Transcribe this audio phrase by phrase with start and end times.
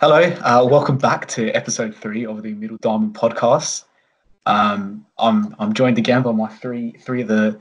[0.00, 3.84] Hello, uh, welcome back to episode three of the Middle Diamond podcast.
[4.46, 7.58] Um, I'm I'm joined again by my three three of the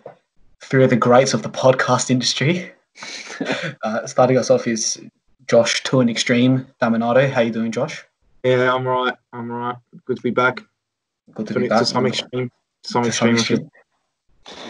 [0.61, 2.71] three of the greats of the podcast industry.
[3.83, 5.01] uh, starting us off is
[5.47, 7.29] Josh to an extreme Daminato.
[7.31, 8.03] How you doing, Josh?
[8.43, 9.13] Yeah, I'm right.
[9.31, 9.75] I'm right.
[10.05, 10.61] Good to be back.
[11.33, 11.85] Good to To, be to back.
[11.85, 12.49] some extreme.
[12.83, 13.37] To some To extreme.
[13.37, 13.69] Should- extreme.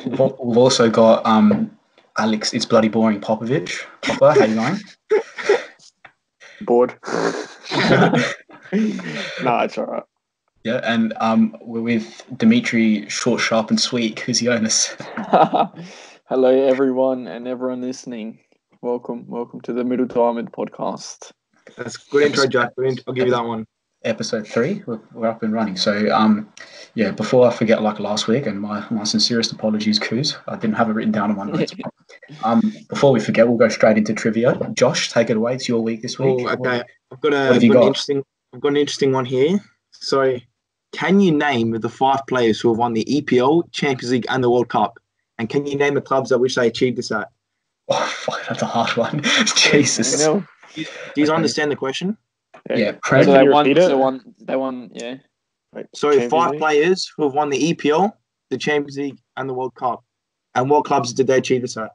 [0.05, 1.75] We've we've also got um,
[2.17, 2.53] Alex.
[2.53, 3.19] It's bloody boring.
[3.19, 3.85] Popovich.
[4.01, 4.79] Popa, how you going?
[6.61, 6.95] Bored.
[8.73, 10.03] no, it's all right.
[10.63, 14.95] Yeah, and um, we're with Dimitri, short, sharp, and sweet, who's the onus.
[16.29, 18.39] Hello, everyone, and everyone listening.
[18.81, 21.31] Welcome, welcome to the Middle Diamond podcast.
[21.77, 22.71] That's good intro, Jack.
[22.77, 23.65] I'll give you that one.
[24.03, 24.83] Episode three.
[24.85, 25.77] We're, we're up and running.
[25.77, 26.51] So, um,
[26.93, 30.75] yeah, before I forget, like last week, and my, my sincerest apologies, Kouzi, I didn't
[30.75, 31.73] have it written down on my notes.
[32.43, 34.59] um, before we forget, we'll go straight into trivia.
[34.73, 35.55] Josh, take it away.
[35.55, 36.39] It's your week this week.
[36.41, 36.83] Oh, okay.
[37.11, 38.23] I've got a What have you got an interesting.
[38.53, 39.59] I've got an interesting one here.
[39.91, 40.37] So,
[40.91, 44.49] can you name the five players who have won the EPL, Champions League, and the
[44.49, 44.99] World Cup?
[45.37, 47.29] And can you name the clubs at which they achieved this at?
[47.87, 49.21] Oh, fuck, that's a hard one.
[49.55, 50.19] Jesus.
[50.19, 50.43] You know?
[50.75, 50.81] Do
[51.21, 51.33] you Okay.
[51.33, 52.17] understand the question?
[52.69, 53.65] Yeah, So Prem- they Can you won.
[53.67, 53.87] repeat?
[53.87, 54.35] They won.
[54.39, 54.89] They won.
[54.93, 55.15] Yeah.
[55.73, 56.59] Wait, So, Champions five League?
[56.59, 58.13] players who have won the EPL,
[58.49, 60.03] the Champions League, and the World Cup.
[60.55, 61.91] And what clubs did they achieve this at?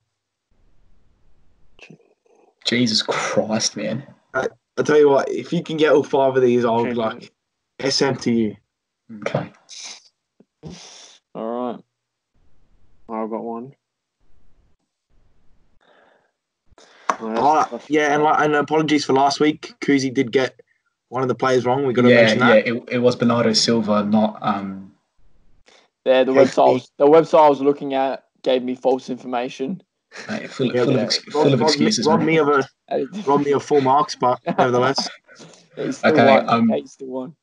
[2.64, 4.06] Jesus Christ, man.
[4.34, 7.30] Uh, I'll tell you what, if you can get all five of these, I'll Champions
[7.80, 8.56] like SM to you.
[9.22, 9.50] Okay.
[11.34, 11.80] All right.
[13.08, 13.72] I've got one.
[17.20, 19.74] Oh, that's- that's- yeah, and like, and apologies for last week.
[19.80, 20.60] Kouzi did get
[21.08, 21.86] one of the players wrong.
[21.86, 22.66] We got to Yeah, mention yeah, that.
[22.68, 24.38] it, it was Bernardo Silva, not.
[24.42, 24.92] um.
[26.04, 26.68] Yeah, the website.
[26.68, 29.82] I was, the website I was looking at gave me false information.
[30.30, 30.98] mate, full, Yeah, full, yeah.
[31.00, 32.06] of, ex- Rob, full of rob me, excuses.
[32.06, 32.26] rob mate.
[32.26, 35.08] me of a It's rob me of full marks, but nevertheless,
[35.90, 36.48] still Okay, won.
[36.48, 37.36] um, He still won.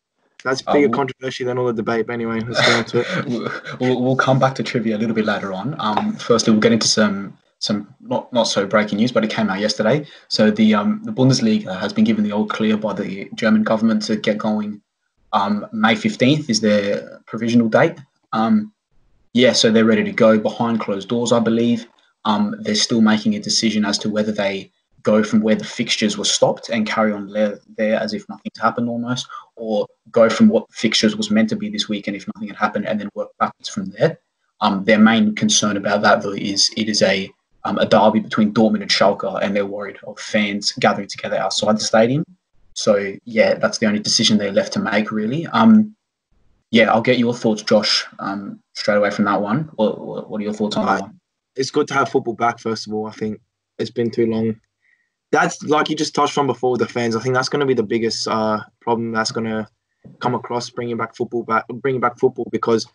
[0.43, 2.07] that's bigger well- controversy than all the debate.
[2.07, 3.25] But anyway, let's get on to it.
[3.27, 5.75] we'll, we'll we'll come back to trivia a little bit later on.
[5.79, 9.49] Um, firstly, we'll get into some some not not so breaking news, but it came
[9.49, 10.05] out yesterday.
[10.27, 14.03] So the um the Bundesliga has been given the all clear by the German government
[14.03, 14.81] to get going.
[15.33, 17.97] Um, May fifteenth is their provisional date.
[18.33, 18.73] Um,
[19.33, 21.87] yeah, so they're ready to go behind closed doors, I believe.
[22.23, 24.71] Um, they're still making a decision as to whether they
[25.03, 28.59] go from where the fixtures were stopped and carry on there, there as if nothing's
[28.59, 32.47] happened almost, or go from what fixtures was meant to be this weekend if nothing
[32.47, 34.17] had happened and then work backwards from there.
[34.61, 37.29] Um, their main concern about that though is it is a
[37.65, 41.75] um, a derby between Dortmund and Schalke, and they're worried of fans gathering together outside
[41.75, 42.23] the stadium.
[42.73, 45.47] So yeah, that's the only decision they're left to make really.
[45.47, 45.95] Um,
[46.71, 49.69] yeah, I'll get your thoughts, Josh, um, straight away from that one.
[49.75, 51.19] What, what, are your thoughts on that one?
[51.55, 52.59] It's good to have football back.
[52.59, 53.39] First of all, I think
[53.79, 54.59] it's been too long.
[55.31, 57.15] That's like you just touched on before with the fans.
[57.15, 59.67] I think that's going to be the biggest uh, problem that's going to
[60.19, 62.87] come across bringing back football back, bringing back football because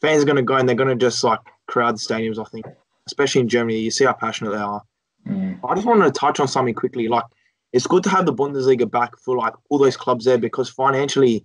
[0.00, 2.38] fans are going to go and they're going to just like crowd the stadiums.
[2.38, 2.66] I think,
[3.06, 4.82] especially in Germany, you see how passionate they are.
[5.26, 5.58] Mm.
[5.68, 7.08] I just wanted to touch on something quickly.
[7.08, 7.24] Like,
[7.72, 11.44] it's good to have the Bundesliga back for like all those clubs there because financially,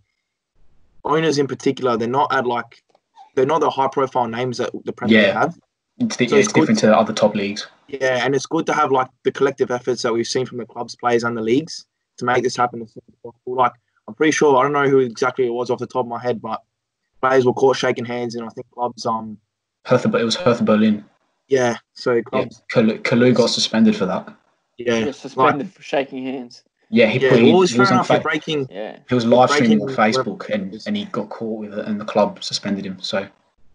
[1.03, 2.83] owners in particular, they're not at like
[3.35, 5.39] they're not the high profile names that the Premier League Yeah.
[5.39, 5.59] have.
[5.99, 7.67] It's, di- So it's it's different to other top leagues.
[7.87, 10.65] Yeah, and it's good to have like the collective efforts that we've seen from the
[10.65, 11.85] clubs, players, and the leagues
[12.17, 13.55] to make this happen as soon as possible.
[13.55, 13.73] Like,
[14.07, 16.19] I'm pretty sure I don't know who exactly it was off the top of my
[16.21, 16.61] head, but
[17.21, 19.37] players were caught shaking hands, and I think clubs, um,
[19.85, 21.03] Hertha, it was Hertha Berlin.
[21.51, 24.25] Yeah, so Yeah, clubs, Kalou, Kalou got suspended for that.
[24.77, 26.63] yeah, He yeah, got suspended for shaking hands.
[26.89, 27.29] Yeah, he yeah.
[27.29, 28.67] put Well, he, it's he was on fa- breaking.
[28.71, 28.99] Yeah.
[29.09, 32.05] he was live streaming on Facebook and, and he got caught with it and the
[32.05, 33.01] club suspended him.
[33.01, 33.27] So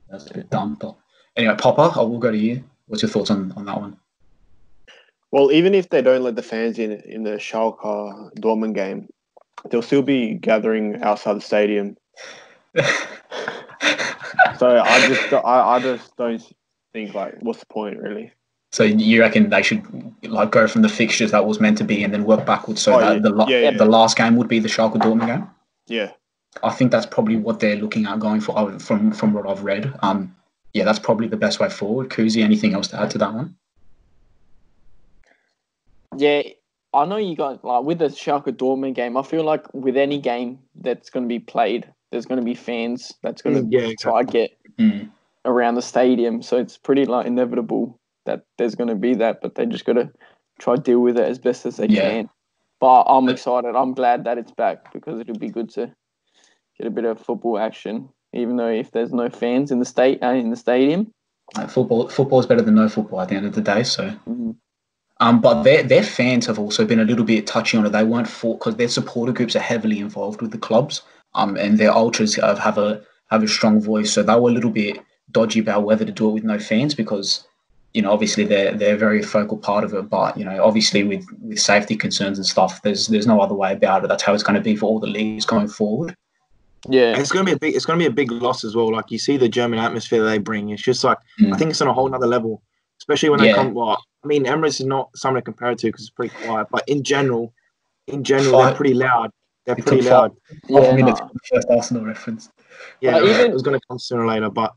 [0.08, 0.78] that's a bit dumb.
[0.80, 0.96] But
[1.36, 2.64] anyway, Popa, I will go to you.
[2.86, 3.98] What's your thoughts on, on that one?
[5.32, 9.08] Well, even if they don't let the fans in in the Schalke Dortmund game,
[9.70, 11.96] they'll still be gathering outside the stadium.
[14.58, 16.42] So I just I, I just don't
[16.96, 18.32] think like what's the point really?
[18.72, 19.82] so you reckon they should
[20.24, 22.94] like go from the fixtures that was meant to be and then work backwards so
[22.94, 23.18] Oh, that yeah.
[23.20, 23.70] the, la- Yeah, yeah.
[23.76, 25.44] the last game would be the Schalke Dortmund game?
[25.86, 26.10] Yeah,
[26.62, 29.62] I think that's probably what they're looking at going for uh, from from what I've
[29.62, 29.92] read.
[30.02, 30.34] Um,
[30.74, 32.10] yeah, that's probably the best way forward.
[32.10, 33.54] Kouzi, anything else to add to that one?
[36.16, 36.42] Yeah,
[36.92, 39.16] I know you guys like with the Schalke Dortmund game.
[39.16, 42.54] I feel like with any game that's going to be played, there's going to be
[42.54, 45.10] fans that's going to Mm, yeah, try to get Mm.
[45.46, 46.42] Around the stadium.
[46.42, 49.94] So it's pretty like inevitable that there's going to be that, but they just got
[49.94, 50.10] to
[50.58, 52.02] try to deal with it as best as they Yeah.
[52.10, 52.30] can.
[52.80, 53.74] But I'm excited.
[53.74, 55.92] I'm glad that it's back because it'll be good to
[56.78, 58.10] get a bit of football action.
[58.34, 61.10] Even though if there's no fans in the state uh, in the stadium,
[61.56, 63.82] Like football, football is better than no football at the end of the day.
[63.82, 64.56] So mm,
[65.20, 67.90] Um, but their their fans have also been a little bit touchy on it.
[67.90, 71.02] They weren't for because their supporter groups are heavily involved with the clubs.
[71.34, 74.52] Um, and their ultras have, have a have a strong voice, so they were a
[74.52, 74.98] little bit
[75.36, 77.46] dodgy about whether to do it with no fans because
[77.94, 80.08] you know obviously they're they're a very focal part of it.
[80.08, 83.72] But you know obviously with with safety concerns and stuff, there's there's no other way
[83.72, 84.08] about it.
[84.08, 86.14] That's how it's going to be for all the leagues going forward.
[86.88, 87.74] Yeah, And it's gonna be a big.
[87.74, 88.92] It's gonna be a big loss as well.
[88.92, 90.70] Like you see the German atmosphere they bring.
[90.70, 91.52] It's just like Mm.
[91.52, 92.62] I think it's on a whole nother level.
[93.00, 93.74] Especially when they come.
[93.74, 96.66] Well, I mean, Emirates is not something to compare it to because it's pretty quiet.
[96.70, 97.52] But in general,
[98.06, 99.30] in general, Five- they're pretty loud.
[99.64, 100.30] They're It pretty loud.
[100.70, 100.94] Five yeah.
[101.00, 101.30] minutes no.
[101.52, 102.50] first Arsenal reference.
[103.00, 104.48] Yeah, But even- it was gonna come sooner or later.
[104.50, 104.72] But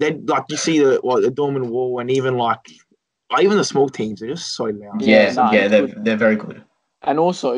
[0.00, 2.58] then, like you see the what the Dortmund Wall and even like,
[3.30, 5.02] like even the small teams, they're just so loud.
[5.02, 6.64] Yeah, Yeah, no, yeah, they're they're very good.
[7.02, 7.54] and also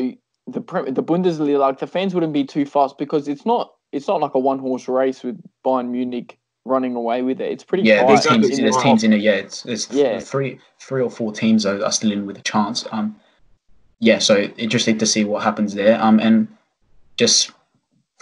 [0.48, 0.60] the
[0.90, 4.34] the Bundesliga, like the fans wouldn't be too fast because it's not it's not like
[4.34, 7.50] a one horse race with Bayern Munich running away with it.
[7.52, 8.50] It's pretty Yeah, tight there's teams.
[8.50, 9.20] in There's the teams in it.
[9.20, 10.18] Yeah, it's it's Yeah.
[10.18, 12.86] three three or four teams are, are still in with a chance.
[12.92, 13.16] Um,
[14.00, 16.00] yeah, so interesting to see what happens there.
[16.02, 16.48] Um, and
[17.16, 17.52] just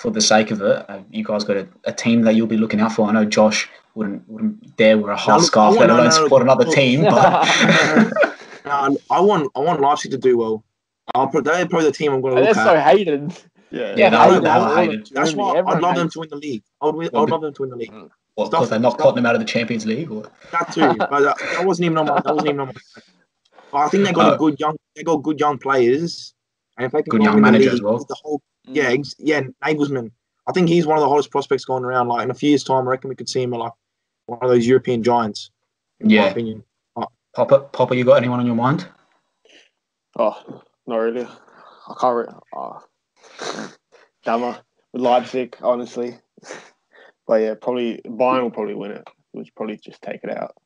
[0.01, 2.57] for the sake of it, uh, you guys got a, a team that you'll be
[2.57, 3.07] looking out for.
[3.09, 6.11] I know Josh wouldn't wouldn't dare wear a No, half look, scarf, let alone no,
[6.11, 7.03] no, support another team.
[7.03, 7.47] But
[8.67, 10.63] Um, I want I want Leipzig to do well.
[11.15, 12.73] I'll put they're probably the team I'm going to And look that's at.
[12.73, 13.33] so hated.
[13.71, 13.95] Yeah.
[13.97, 15.01] Yeah, They they hate are- they're all hated.
[15.13, 15.35] That's Germany.
[15.37, 16.63] why I'd Everyone love them to win the league.
[16.83, 17.93] I'd, win, Well, I'd love them to win the league.
[18.35, 20.11] what, Stuff- because they're not cutting them out of the Champions League.
[20.11, 22.15] Or That too, but that, that wasn't even on my.
[22.21, 22.75] That wasn't even on my.
[23.73, 24.77] But I think they got Uh, a good young.
[24.95, 26.35] They got good young players,
[26.77, 27.99] and if they can Good young win the manager as well.
[27.99, 28.43] The whole.
[28.73, 28.99] Yeah, mm.
[28.99, 30.11] ex- yeah, Nagelsmann.
[30.49, 32.09] I think he's one of the hottest prospects going around.
[32.09, 33.73] Like in a few years' time, I reckon we could see him like
[34.27, 35.51] one of those European giants.
[36.01, 36.27] In my Yeah.
[36.27, 36.65] opinion.
[36.97, 38.89] Uh, Papa, Papa, you got anyone on your mind?
[40.19, 41.27] Oh, not really.
[41.27, 42.17] I can't.
[42.17, 42.83] Re- oh.
[44.25, 44.59] Dama uh,
[44.93, 46.19] with Leipzig, honestly.
[47.27, 49.07] But yeah, probably Bayern will probably win it.
[49.33, 50.57] We'll probably just take it out.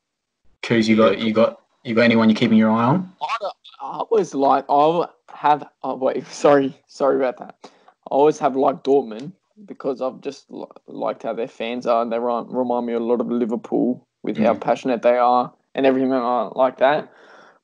[0.63, 3.13] Kouzi, you got you got you got anyone you're keeping your eye on?
[3.21, 3.45] I,
[3.81, 7.71] I always like I have oh wait sorry sorry about that.
[8.11, 9.31] I always have liked Dortmund
[9.65, 12.01] because I've just li- liked how their fans are.
[12.01, 14.61] and They run, remind me a lot of Liverpool with how Mm.
[14.61, 17.11] passionate they are and everything like that.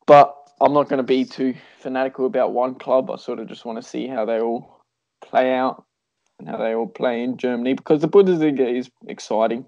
[0.06, 3.12] But I'm not going to be too fanatical about one club.
[3.12, 4.82] I sort of just want to see how they all
[5.22, 5.84] play out
[6.40, 9.66] and how they all play in Germany because the Bundesliga is exciting.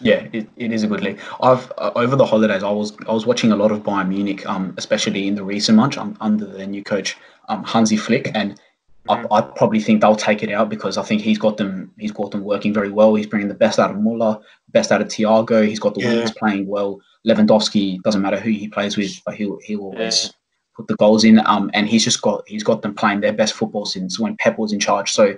[0.00, 1.18] Yeah, it, it is a good league.
[1.40, 4.44] I've uh, over the holidays, I was I was watching a lot of Bayern Munich,
[4.46, 7.16] um, especially in the recent month um, under their new coach,
[7.48, 8.60] um, Hansi Flick, and
[9.08, 12.12] I, I probably think they'll take it out because I think he's got them he's
[12.12, 13.14] got them working very well.
[13.14, 14.38] He's bringing the best out of Muller,
[14.70, 15.66] best out of Thiago.
[15.66, 16.08] He's got the Yeah.
[16.08, 17.00] wingers playing well.
[17.26, 20.30] Lewandowski doesn't matter who he plays with, but he'll he'll always Yeah.
[20.76, 21.40] put the goals in.
[21.46, 24.58] Um, and he's just got he's got them playing their best football since when Pep
[24.58, 25.12] was in charge.
[25.12, 25.36] So,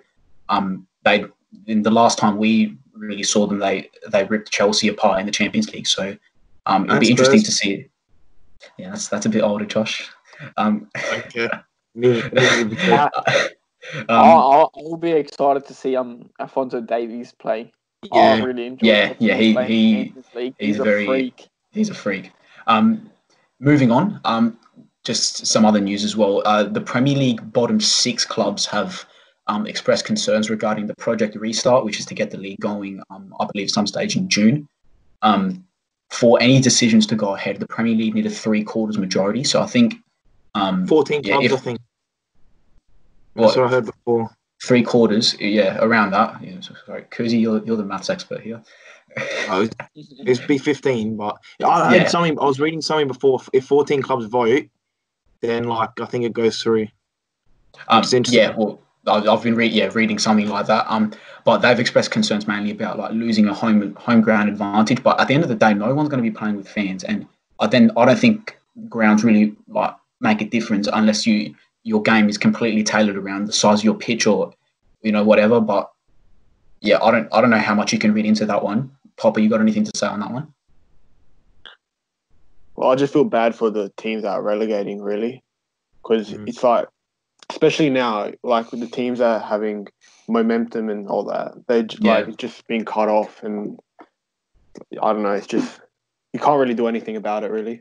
[0.48, 1.24] um, they
[1.66, 5.32] in the last time we really saw them, they they ripped Chelsea apart in the
[5.32, 5.86] Champions League.
[5.86, 6.16] So,
[6.66, 7.86] um, it'll be interesting to see.
[8.76, 10.08] Yeah, that's that's a bit older, Josh.
[10.56, 10.88] Um,
[11.26, 11.48] Okay.
[13.94, 17.72] Me, me, Uh, um, I'll, I'll be excited to see um Alfonso Davies play.
[18.12, 18.44] I yeah.
[18.44, 20.54] really enjoy Yeah, yeah, he- he- the Champions League.
[20.58, 21.48] he's He's, a very- freak.
[21.72, 22.30] he's a freak.
[22.66, 23.10] Um,
[23.60, 24.58] moving on, um,
[25.04, 26.42] just some other news as well.
[26.44, 29.04] Uh, the Premier League bottom six clubs have
[29.48, 33.34] um, expressed concerns regarding the project restart, which is to get the league going, um,
[33.40, 34.68] I believe, some stage in June.
[35.22, 35.64] Um,
[36.10, 39.42] for any decisions to go ahead, the Premier League needed three quarters majority.
[39.44, 39.94] So I think
[40.54, 41.78] um, 14 Yeah, clubs, if- I think.
[43.38, 44.30] What, That's what I heard before.
[44.64, 46.42] three quarters, yeah, around that.
[46.42, 48.60] Yeah, so- sorry, Kouzi, you're, you're the maths expert here.
[49.48, 49.66] Oh,
[50.26, 52.08] It'd be 15, but I heard Yeah.
[52.08, 52.38] something.
[52.38, 53.40] I was reading something before.
[53.52, 54.64] If 14 clubs vote,
[55.40, 56.88] then like I think it goes through.
[57.88, 58.34] Um, interesting.
[58.34, 60.84] yeah, well, I've, I've been re- yeah reading something like that.
[60.88, 61.12] Um,
[61.44, 65.02] but they've expressed concerns mainly about like losing a home home ground advantage.
[65.02, 67.02] But at the end of the day, no one's going to be playing with fans,
[67.04, 67.26] and
[67.60, 71.54] I then I don't think grounds really like make a difference unless you
[71.88, 74.52] your game is completely tailored around the size of your pitch or
[75.02, 75.60] you know whatever.
[75.60, 75.90] But
[76.80, 78.90] yeah, I don't I don't know how much you can read into that one.
[79.16, 80.52] Popa, you got anything to say on that one?
[82.76, 85.42] Well, I just feel bad for the teams that are relegating, really,
[86.02, 86.48] because Mm.
[86.48, 86.86] it's like,
[87.50, 89.88] especially now, like with the teams that are having
[90.28, 92.12] momentum and all that, they j Yeah.
[92.12, 93.80] like it's just being cut off, and
[95.02, 95.32] I don't know.
[95.32, 95.80] It's just
[96.32, 97.80] you can't really do anything about it, really.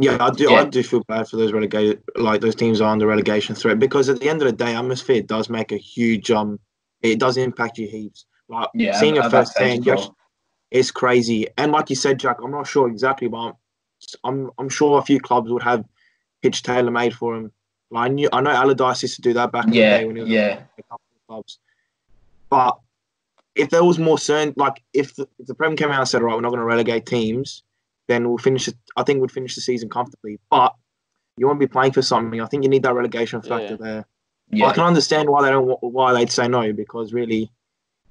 [0.00, 0.50] Yeah, I do.
[0.50, 0.60] Yeah.
[0.60, 4.08] I do feel bad for those relegated, like those teams are under relegation threat, because
[4.08, 6.60] at the end of the day, atmosphere does make a huge um.
[7.02, 8.26] It does impact you heaps.
[8.48, 10.02] Like Yeah, seeing it at that firsthand, as you well.
[10.02, 10.14] actu-
[10.70, 11.46] it's crazy.
[11.56, 13.54] And like you said, Jack, I'm not sure exactly, but I'm
[14.24, 15.84] I'm, I'm sure a few clubs would have
[16.42, 17.52] pitch tailor made for him.
[17.90, 20.16] Like I knew, I know Allardyce used to do that back in the day when
[20.16, 20.62] he was yeah.
[20.78, 21.58] a couple of clubs.
[22.50, 22.78] But
[23.54, 26.22] if there was more certain, like if the, if the Prem came out and said,
[26.22, 27.62] "Right, we're not going to relegate teams,"
[28.08, 28.66] then we'll finish.
[28.68, 30.40] it- I think we'd finish the season comfortably.
[30.50, 30.74] But
[31.36, 32.40] You want to be playing for something.
[32.40, 33.84] I think you need that relegation factor Yeah.
[33.86, 34.06] there.
[34.50, 37.48] Yeah, I can understand why they don't why they'd say no because really,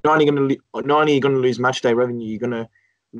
[0.06, 2.52] not only going to not only you're going to lose match day revenue, you're going
[2.64, 2.70] to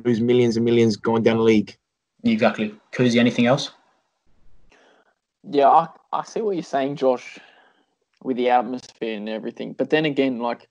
[0.06, 1.76] lose millions and millions going down the league.
[2.24, 2.74] exactly.
[2.92, 3.72] Kouzi, anything else?
[5.50, 7.38] Yeah, I, I see what you're saying, Josh,
[8.22, 9.72] with the atmosphere and everything.
[9.74, 10.68] But then again, like,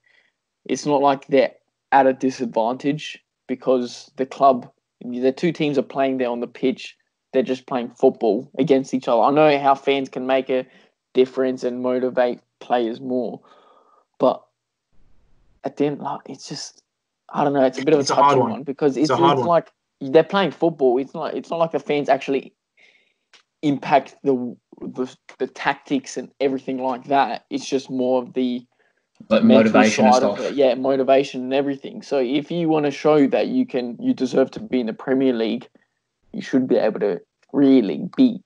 [0.64, 1.52] it's not like they're
[1.92, 4.70] at a disadvantage because the club,
[5.04, 6.96] the two teams are playing there on the pitch.
[7.32, 9.20] They're just playing football against each other.
[9.22, 10.66] I know how fans can make a
[11.14, 13.40] difference and motivate players more,
[14.18, 14.42] but
[15.64, 16.82] at the end, like, it's just,
[17.32, 17.64] I don't know.
[17.64, 18.50] It's a bit of It's a a hard one.
[18.50, 18.62] one.
[18.62, 19.38] because it's, It's it's one.
[19.46, 19.68] like
[20.00, 20.98] they're playing football.
[20.98, 21.34] It's not.
[21.34, 22.54] It's not like the fans actually
[23.62, 27.44] impact the the, the tactics and everything like that.
[27.50, 28.64] It's just more of the
[29.30, 30.40] Mental motivation and stuff.
[30.40, 30.54] it.
[30.54, 32.02] Yeah, motivation and everything.
[32.02, 34.92] So if you want to show that you can, you deserve to be in the
[34.92, 35.68] Premier League,
[36.32, 37.20] you should be able to
[37.52, 38.40] really be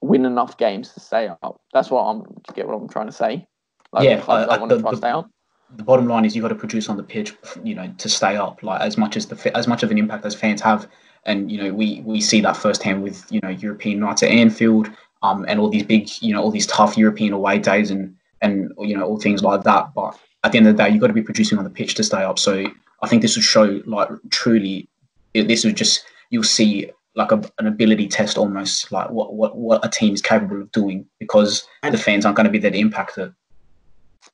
[0.00, 1.60] win enough games to stay up.
[1.72, 2.22] That's what I'm.
[2.54, 3.46] Get what I'm trying to say?
[3.92, 5.30] Like Yeah, the I- I- want to try the- stay up.
[5.76, 8.36] the bottom line is you've got to produce on the pitch, you know, to stay
[8.36, 8.62] up.
[8.62, 10.88] Like as much as the as much of an impact as fans have,
[11.24, 14.90] and you know we we see that firsthand with you know European nights at Anfield,
[15.22, 18.70] um, and all these big you know all these tough European away days and and
[18.78, 19.94] you know all things like that.
[19.94, 21.94] But at the end of the day, you've got to be producing on the pitch
[21.94, 22.38] to stay up.
[22.38, 22.64] So
[23.02, 24.88] I think this would show like truly,
[25.34, 29.56] it- this would just you'll see like a, an ability test almost like what what
[29.56, 32.58] what a team is capable of doing because And- the fans aren't going to be
[32.58, 33.32] there to impact it.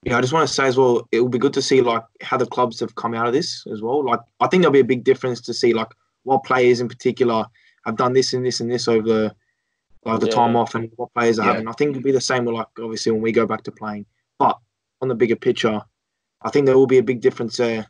[0.05, 2.05] Yeah, I just want to say as well, it will be good to see like
[2.23, 4.05] how the clubs have come out of this as well.
[4.05, 5.89] Like, I think there'll be a big difference to see like
[6.25, 7.47] what players in particular
[7.87, 9.35] have done this and this and this over the
[10.05, 10.33] like the Yeah.
[10.33, 11.53] time off, and what players are Yeah.
[11.53, 11.69] having.
[11.69, 14.07] I think it'll be the same with like obviously when we go back to playing,
[14.39, 14.59] but
[15.03, 15.83] on the bigger picture,
[16.43, 17.87] I think there will be a big difference there,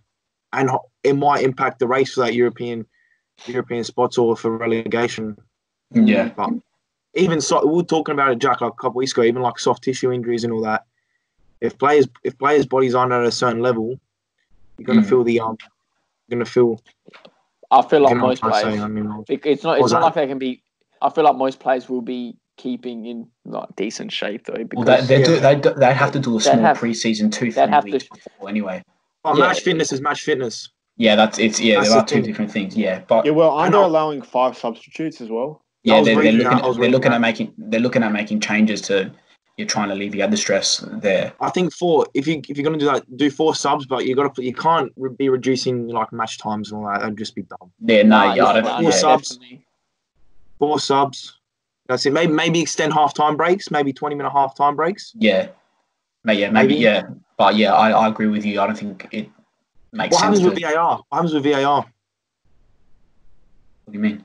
[0.53, 0.71] and
[1.03, 2.87] it might impact the race for that European
[3.47, 5.37] European spots or for relegation.
[5.93, 6.31] Yeah.
[6.37, 6.51] But
[7.15, 9.23] even so, we were talking about it, Jack, like a couple weeks ago.
[9.23, 10.85] Even like soft tissue injuries and all that.
[11.61, 13.99] If players, if players' bodies aren't at a certain level,
[14.77, 15.09] you're gonna Mm.
[15.09, 15.57] feel the um,
[16.29, 16.81] you're gonna feel.
[17.71, 18.79] I feel like you know what most I'm trying to players.
[18.81, 19.79] say, I mean, It- It's not.
[19.79, 20.05] It's not that?
[20.07, 20.63] like they can be.
[21.03, 24.55] I feel like most players will be keeping in like decent shape though.
[24.75, 25.41] Well, Because they, they do, Yeah.
[25.41, 27.91] they do, they'd have to do a small have- preseason two, they'd three have to-
[27.93, 28.83] weeks before anyway.
[29.23, 29.47] but Yeah.
[29.47, 30.69] match fitness is match fitness.
[30.97, 32.25] Yeah, that's it's yeah, That's there are two thing.
[32.25, 32.77] different things.
[32.77, 33.87] Yeah, but Yeah, well, I aren't they know.
[33.87, 35.63] allowing five substitutes as well?
[35.85, 38.41] yeah, they're, they're looking that, I was they're looking at making they're looking at making
[38.41, 39.13] changes to
[39.57, 41.33] you're trying to alleviate the stress there.
[41.41, 42.07] I think four.
[42.15, 44.53] If you if you're gonna do that, do four subs, but you got to you
[44.55, 47.01] can't re- be reducing like match times and all that.
[47.01, 47.71] That'd just be dumb.
[47.81, 48.91] Yeah, no, Nah, yeah, I don't Four yeah.
[48.91, 49.29] subs.
[49.37, 49.65] definitely.
[50.59, 51.39] Four subs.
[51.87, 52.13] That's it.
[52.13, 53.71] Maybe maybe extend half time breaks.
[53.71, 55.13] Maybe twenty minute half time breaks.
[55.17, 55.49] Yeah,
[56.25, 56.81] May- yeah, maybe, Maybe.
[56.83, 57.03] yeah,
[57.37, 58.61] but yeah, I, I agree with you.
[58.61, 59.29] I don't think it
[59.93, 60.39] makes What sense.
[60.39, 60.97] happens To, with VAR?
[61.09, 61.81] What happens with VAR?
[63.85, 64.25] what do you mean?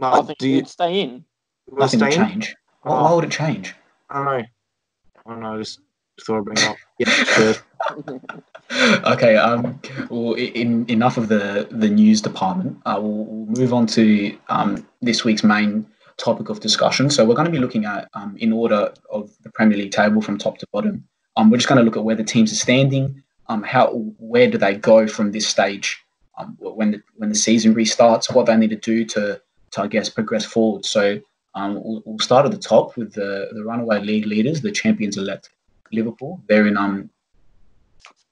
[0.00, 1.24] I think do you you'd stay in.
[1.66, 2.28] will it Nothing will stay in?
[2.28, 2.56] change.
[2.82, 3.04] Why, Oh.
[3.04, 3.74] why would it change?
[4.08, 4.30] I don't know.
[4.32, 5.58] I don't know.
[5.58, 5.80] Just
[6.24, 6.76] thought I'd bring it up.
[6.98, 7.54] Yeah, sure.
[9.04, 9.36] okay.
[9.36, 9.80] Um.
[10.10, 12.80] Well, in enough of the the news department.
[12.86, 17.10] Uh, we'll, we'll move on to um this week's main topic of discussion.
[17.10, 20.20] So we're going to be looking at um in order of the Premier League table
[20.20, 21.04] from top to bottom.
[21.36, 23.22] Um, we're just going to look at where the teams are standing.
[23.48, 26.02] Um, how where do they go from this stage?
[26.38, 29.40] Um, when the when the season restarts, what they need to do to
[29.72, 30.84] to I guess progress forward.
[30.84, 31.20] So
[31.54, 35.16] um, we'll, we'll start at the top with the the runaway league leaders, the champions
[35.16, 35.50] elect
[35.92, 36.42] Liverpool.
[36.48, 37.10] They're in um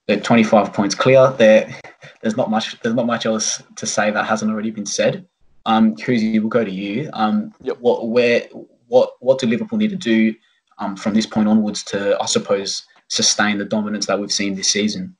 [0.06, 1.32] they're 25 points clear.
[1.38, 1.74] There,
[2.20, 2.80] there's not much.
[2.80, 5.26] There's not much else to say that hasn't already been said.
[5.66, 7.08] Um, Kouzi, we'll go to you.
[7.14, 7.78] Um, Yep.
[7.80, 8.42] what, where,
[8.88, 10.34] what, what do Liverpool need to do
[10.78, 14.68] um, from this point onwards to, I suppose, sustain the dominance that we've seen this
[14.68, 15.16] season?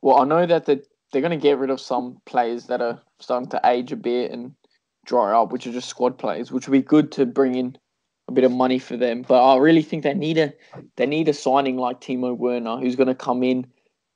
[0.00, 3.00] Well, I know that the, they're going to get rid of some players that are
[3.18, 4.54] starting to age a bit and
[5.04, 7.76] dry up, which are just squad players, which would be good to bring in
[8.28, 9.22] a bit of money for them.
[9.28, 10.54] But I really think they need a
[10.96, 13.66] they need a signing like Timo Werner, who's going to come in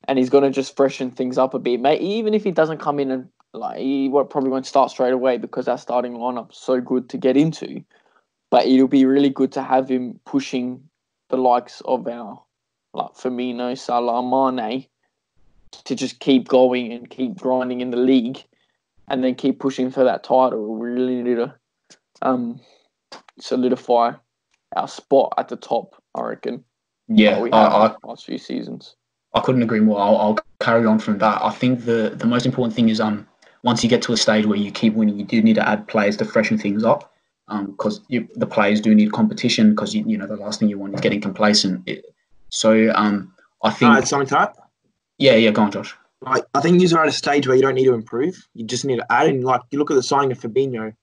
[0.06, 1.80] and he's going to just freshen things up a bit.
[1.80, 5.38] Mate, even if he doesn't come in and like he probably won't start straight away
[5.38, 7.82] because our starting lineup's so good to get into.
[8.50, 10.88] But it'll be really good to have him pushing
[11.28, 12.42] the likes of our
[12.92, 14.86] like Firmino, Salah, Mane
[15.84, 18.44] to just keep going and keep grinding in the league
[19.08, 20.76] and then keep pushing for that title.
[20.76, 21.54] We really need to
[22.22, 22.60] um,
[23.40, 24.12] solidify
[24.76, 26.64] our spot at the top, I reckon.
[27.08, 28.96] Yeah, we I, I, last few seasons.
[29.34, 30.00] I couldn't agree more.
[30.00, 31.42] I'll, I'll carry on from that.
[31.42, 33.26] I think the the most important thing is um
[33.62, 35.88] once you get to a stage where you keep winning, you do need to add
[35.88, 37.10] players to freshen things up.
[37.48, 39.70] Um, because you, the players do need competition.
[39.70, 41.82] Because you, you know the last thing you want is getting complacent.
[41.86, 42.04] It,
[42.50, 44.56] so um, I think add something to that?
[45.18, 45.50] yeah, yeah.
[45.50, 45.94] Go on, Josh.
[46.20, 48.46] Like, I think you're at a stage where you don't need to improve.
[48.54, 49.42] You just need to add in.
[49.42, 50.94] Like, you look at the signing of Fabinho.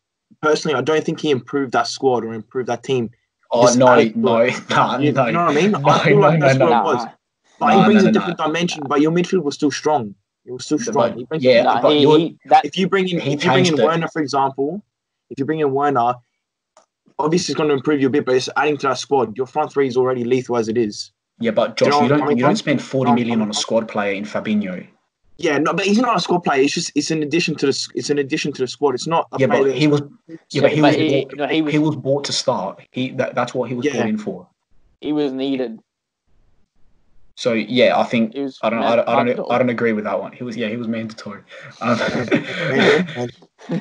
[0.41, 3.11] personally, I don't think he improved that squad or improved that team.
[3.51, 4.97] Oh no, no, no, no.
[4.97, 5.71] you know what I mean?
[5.71, 7.07] No, I feel like no, that's no, what it was.
[7.61, 8.83] Nah, But No, he brings no, a no, different dimension.
[8.87, 10.15] But your midfield was still strong.
[10.45, 11.15] It was still strong.
[11.17, 13.59] He brings- yeah, nah, but he, he, that, if you bring in if you bring
[13.59, 13.85] in changed it.
[13.85, 14.81] Werner, for example,
[15.29, 16.15] if you bring in Werner,
[17.19, 19.37] obviously it's going to improve you a bit, but it's adding to that squad.
[19.37, 21.11] Your front three is already lethal as it is.
[21.39, 23.53] Yeah, but Do you Josh, know you don't you don't spend forty million on a
[23.53, 24.85] squad player in Fabinho.
[25.37, 26.61] Yeah, no, but he's not a squad player.
[26.61, 28.93] It's just it's an addition to the it's an addition to the squad.
[28.95, 30.01] It's not a Yeah, but he was
[30.49, 32.81] yeah, but he but was he- bought, no, he he, was- was bought to start.
[32.91, 33.93] He that, that's what he was Yeah.
[33.93, 34.47] brought in for.
[35.01, 35.79] he was needed.
[37.35, 39.51] So yeah, I think He was I don't I don't I don't.
[39.51, 40.31] I don't agree with that one.
[40.33, 41.41] He was yeah he was mandatory.
[41.81, 41.97] Um,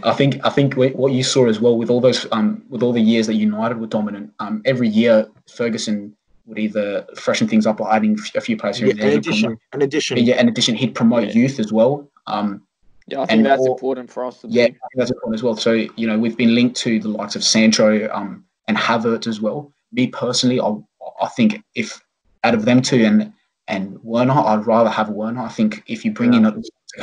[0.05, 2.93] I think I think what you saw as well with all those um with all
[2.93, 4.33] the years that United were dominant.
[4.39, 6.15] Um, every year Ferguson
[6.47, 9.11] would either freshen things up or adding a few players here yeah, and there.
[9.11, 10.19] He'd addition, promote- an addition.
[10.19, 11.33] yeah, in addition, he'd promote Yeah.
[11.33, 12.09] youth as well.
[12.27, 12.63] Um,
[13.07, 15.35] Yeah, I think and that's all- important for us to Yeah, I think that's important
[15.37, 15.57] as well.
[15.57, 19.41] So you know, we've been linked to the likes of Sancho um, and Havertz as
[19.41, 19.73] well.
[19.93, 20.75] Me personally, I,
[21.21, 22.01] I think if
[22.45, 23.33] out of them two and
[23.69, 25.43] and Werner, I'd rather have Werner.
[25.43, 26.53] I think if you bring in a,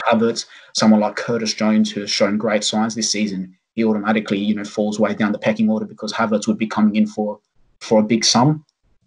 [0.10, 4.56] Havertz, someone like Curtis Jones who has shown great signs this season, he automatically you
[4.56, 7.40] know falls way down the pecking order because Havertz would be coming in for
[7.80, 8.66] for a big sum.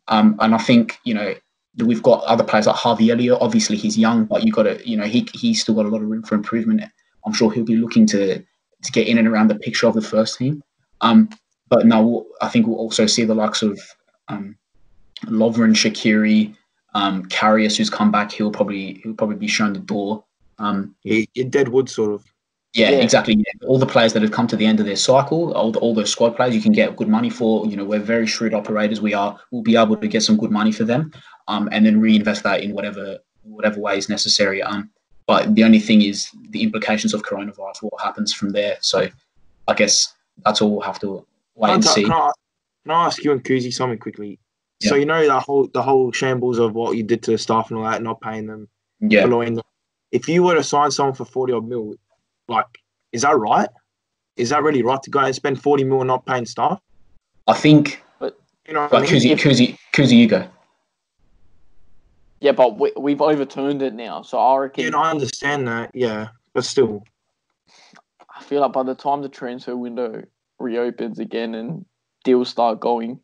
[0.09, 1.35] Um, and I think you know
[1.78, 3.38] we've got other players like Harvey Elliott.
[3.40, 6.02] Obviously, he's young, but you got to you know he he's still got a lot
[6.02, 6.83] of room for improvement.
[7.26, 10.02] I'm sure he'll be looking to to get in and around the picture of the
[10.02, 10.62] first team.
[11.00, 11.28] Um,
[11.69, 13.78] but no, I think we'll also see the likes of
[14.28, 14.57] um,
[15.26, 16.57] Lovren, Shaqiri,
[16.94, 18.32] um, Karius, who's come back.
[18.32, 20.25] He'll probably he'll probably be shown the door.
[20.59, 22.25] Um, Yeah, you're Deadwood sort of.
[22.75, 22.99] yeah, Yeah.
[22.99, 23.35] exactly.
[23.35, 23.66] Yeah.
[23.68, 25.94] All the players that have come to the end of their cycle, all, the, all
[25.94, 27.66] those squad players, you can get good money for.
[27.66, 29.00] You know, we're very shrewd operators.
[29.00, 29.38] We are.
[29.50, 31.12] We'll be able to get some good money for them,
[31.49, 34.62] um, and then reinvest that in whatever whatever way is necessary.
[34.62, 34.90] Um,
[35.26, 37.82] but the only thing is the implications of coronavirus.
[37.82, 38.76] What happens from there?
[38.80, 39.09] So,
[39.68, 40.12] I guess
[40.44, 42.02] that's all we'll have to wait Can and see.
[42.02, 42.32] can, I,
[42.82, 44.38] can I ask you and Kouzi something quickly?
[44.82, 47.71] So you know that whole the whole shambles of what you did to the staff
[47.71, 48.69] and all that, not paying them,
[49.00, 49.64] Yeah, furloughing them.
[50.10, 51.95] If you were to sign someone for forty odd mil,
[52.49, 52.66] like,
[53.12, 53.69] is that right?
[54.36, 56.80] Is that really right to go and spend forty mil and not paying staff?
[57.47, 58.02] I think.
[58.19, 59.10] But, You know what I Like?
[59.10, 60.49] Kouzi, Kouzi, Kouzi, you go.
[62.40, 64.82] Yeah, but we, we've overturned it now, so I reckon.
[64.82, 65.90] Yeah, and I understand that.
[65.93, 67.04] Yeah, but still,
[68.34, 70.23] I feel like by the time the transfer window
[70.58, 71.84] reopens again and
[72.25, 73.21] deals start going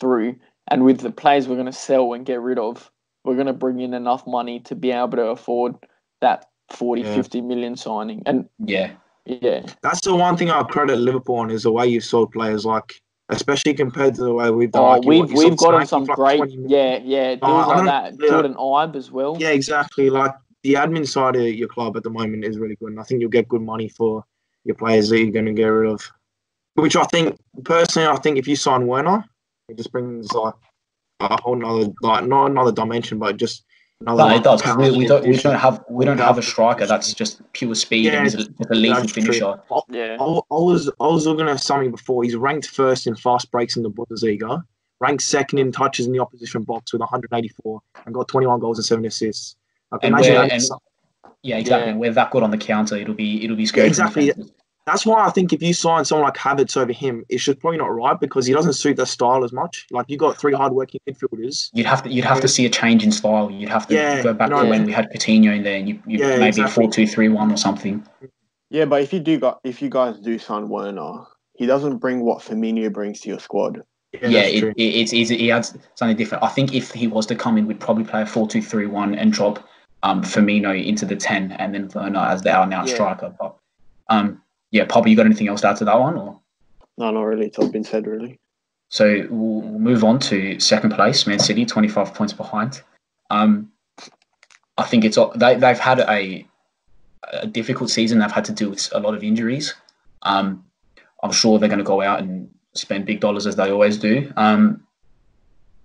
[0.00, 0.36] through,
[0.70, 2.90] and with the players we're going to sell and get rid of,
[3.24, 5.74] we're going to bring in enough money to be able to afford
[6.20, 7.14] that 40, Yeah.
[7.14, 8.22] 50 million signing.
[8.26, 8.92] And Yeah,
[9.26, 12.64] yeah, that's the one thing I credit Liverpool on is the way you've sold players,
[12.64, 12.94] like
[13.28, 14.82] especially compared to the way we've done.
[14.82, 17.70] oh, like, we've you we've sold gotten some like great, yeah, yeah, oh, deals Oh,
[17.70, 18.14] I like that.
[18.20, 18.28] yeah.
[18.30, 19.36] Jordan Ibe as well.
[19.38, 20.10] Yeah, exactly.
[20.10, 23.02] Like the admin side of your club at the moment is really good, and I
[23.04, 24.24] think you'll get good money for
[24.64, 26.00] your players that you're going to get rid of.
[26.74, 29.24] Which I think, personally, I think if you sign Werner,
[29.70, 30.54] it just brings like
[31.20, 33.64] a whole nother, like not another dimension, but just
[34.00, 34.24] another.
[34.28, 34.62] no, it does.
[34.62, 35.26] 'cause We, we don't.
[35.26, 35.84] We don't have.
[35.88, 39.00] We don't have a striker that's just pure speed Yeah, and is a, a lethal
[39.00, 39.22] That's true.
[39.24, 39.60] finisher.
[39.70, 42.24] I, Yeah, I I was I was looking at something before.
[42.24, 44.62] He's ranked first in fast breaks in the Bundesliga,
[45.00, 48.84] ranked second in touches in the opposition box with 184, and got 21 goals and
[48.84, 49.56] seven assists.
[49.92, 50.52] Like, And imagine that.
[50.52, 50.62] and-
[51.42, 51.92] Yeah, exactly.
[51.92, 51.96] Yeah.
[51.98, 52.96] We're that good on the counter.
[52.96, 53.86] It'll be it'll be scary.
[53.88, 54.32] for exactly.
[54.84, 54.86] Defenders.
[54.86, 57.78] That's why I think if you sign someone like Havertz over him, it's just probably
[57.78, 59.86] not right because he doesn't suit their style as much.
[59.90, 61.70] Like you got three hardworking midfielders.
[61.72, 63.50] You'd have to you'd have to see a change in style.
[63.50, 64.86] You'd have to Yeah, go back no, to when yeah.
[64.86, 66.64] we had Coutinho in there, and you, you Yeah, maybe exactly.
[66.64, 68.06] a four two three one or something.
[68.70, 72.20] Yeah, but if you do got if you guys do sign Werner, he doesn't bring
[72.24, 73.82] what Firmino brings to your squad.
[74.12, 75.36] Yeah, Yeah, it, it, it's easy.
[75.36, 76.42] He adds something different.
[76.42, 78.86] I think if he was to come in, we'd probably play a four two three
[78.86, 79.62] one and drop
[80.02, 82.94] um, Firmino into the ten, and then Werner as the out and out Yeah.
[82.94, 83.34] striker.
[83.38, 83.56] But
[84.08, 86.40] um, yeah, Poppy, you got anything else to add to that one, or?
[86.98, 87.46] No, not really.
[87.46, 88.38] It's all been said, really.
[88.88, 92.82] So we'll, we'll move on to second place, Man City, 25 points behind.
[93.30, 93.70] Um,
[94.76, 96.46] I think it's they, they've had a,
[97.32, 98.18] a difficult season.
[98.18, 99.74] They've had to deal with a lot of injuries.
[100.22, 100.64] Um,
[101.22, 104.32] I'm sure they're going to go out and spend big dollars as they always do.
[104.36, 104.84] Um,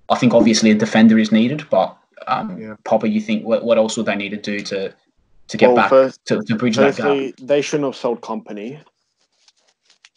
[0.09, 2.75] I think obviously a defender is needed, but um, Yeah.
[2.85, 4.93] Papa, you think what, what else would they need to do to
[5.47, 7.05] to get well, back first, to, to bridge that gap?
[7.07, 8.79] firstly, they shouldn't have sold Kompany.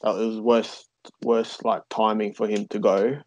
[0.03, 0.87] That was worse,
[1.23, 3.19] worse like timing for him to go.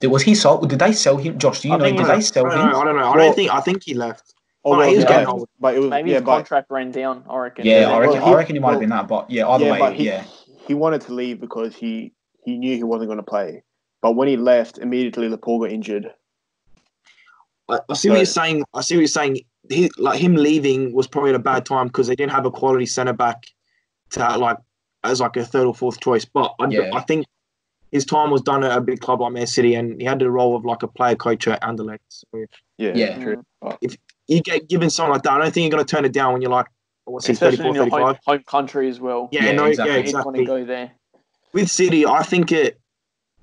[0.00, 0.68] Did, was he sold?
[0.68, 1.60] Did they sell him, Josh?
[1.60, 1.84] Do you I know?
[1.84, 2.70] Did he they sell don't him?
[2.70, 2.80] know.
[2.80, 3.02] I don't know.
[3.02, 3.50] I Well- don't think.
[3.52, 4.34] I think he left.
[4.64, 5.48] Although, he was yeah, getting but- old.
[5.58, 7.24] but it was maybe yeah, his but contract ran down.
[7.28, 7.66] I reckon.
[7.66, 8.16] Yeah, Yeah, I reckon.
[8.18, 10.04] well, he- I reckon it might have been that, but yeah, either yeah, way, he,
[10.06, 10.24] yeah.
[10.68, 12.12] he wanted to leave because he
[12.44, 13.62] he knew he wasn't going to play.
[14.02, 16.12] But when he left, immediately Laporte got injured.
[17.68, 18.64] I, I see what you're saying.
[18.74, 19.38] I see what you're saying.
[19.68, 22.50] He like him leaving was probably at a bad time because they didn't have a
[22.50, 23.44] quality centre back
[24.10, 24.56] to like
[25.04, 26.24] as like a third or fourth choice.
[26.24, 26.90] But I, Yeah.
[26.94, 27.26] I think
[27.92, 30.30] his time was done at a big club like Man City, and he had the
[30.30, 31.98] role of like a player coach at Anderlecht.
[32.08, 32.26] So
[32.78, 33.22] Yeah, Yeah.
[33.22, 33.44] true.
[33.60, 33.78] But
[34.28, 36.32] you get given something like that, I don't think you're going to turn it down
[36.32, 36.66] when you're like,
[37.04, 38.06] what's he, Especially 34, in your 35?
[38.06, 39.28] home, home country as well.
[39.32, 39.92] Yeah, Yeah, no, exactly.
[39.94, 40.44] yeah, You'd want to exactly.
[40.46, 40.92] go there.
[41.52, 42.78] With City, I think it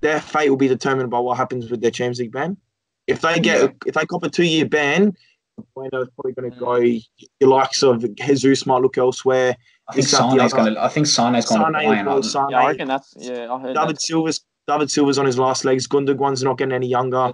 [0.02, 2.58] their fate will be determined by what happens with their Champions League ban.
[3.06, 3.68] If they get, Yeah.
[3.86, 5.14] if they cop a two year ban,
[5.76, 6.60] Bueno's probably going to Mm.
[6.60, 6.76] go.
[7.40, 9.56] Your likes of Jesus might look elsewhere.
[9.88, 10.84] I think Is Sane's going to.
[10.84, 12.24] I think Sane's going to Sane buy as well, another.
[12.24, 12.46] Sane.
[12.50, 13.54] Yeah, I reckon that's yeah.
[13.54, 14.02] I heard David that.
[14.02, 15.88] Silva's David Silva's on his last legs.
[15.88, 17.32] Gundogan's not getting any younger.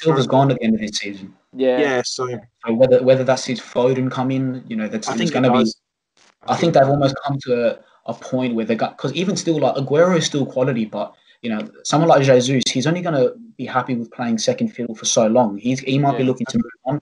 [0.00, 1.34] Silva's gone at the end of this season.
[1.52, 2.28] Yeah, Yeah, so
[2.64, 5.42] So whether whether that's his Foden come in, you know, that's I it's think going
[5.44, 5.72] to be.
[6.46, 9.58] I think they've almost come to a, a point where they got because even still
[9.58, 11.12] like Aguero is still quality, but
[11.42, 14.94] you know someone like Jesus, he's only going to be happy with playing second fiddle
[14.94, 15.58] for so long.
[15.58, 17.00] He's he might be looking to move on.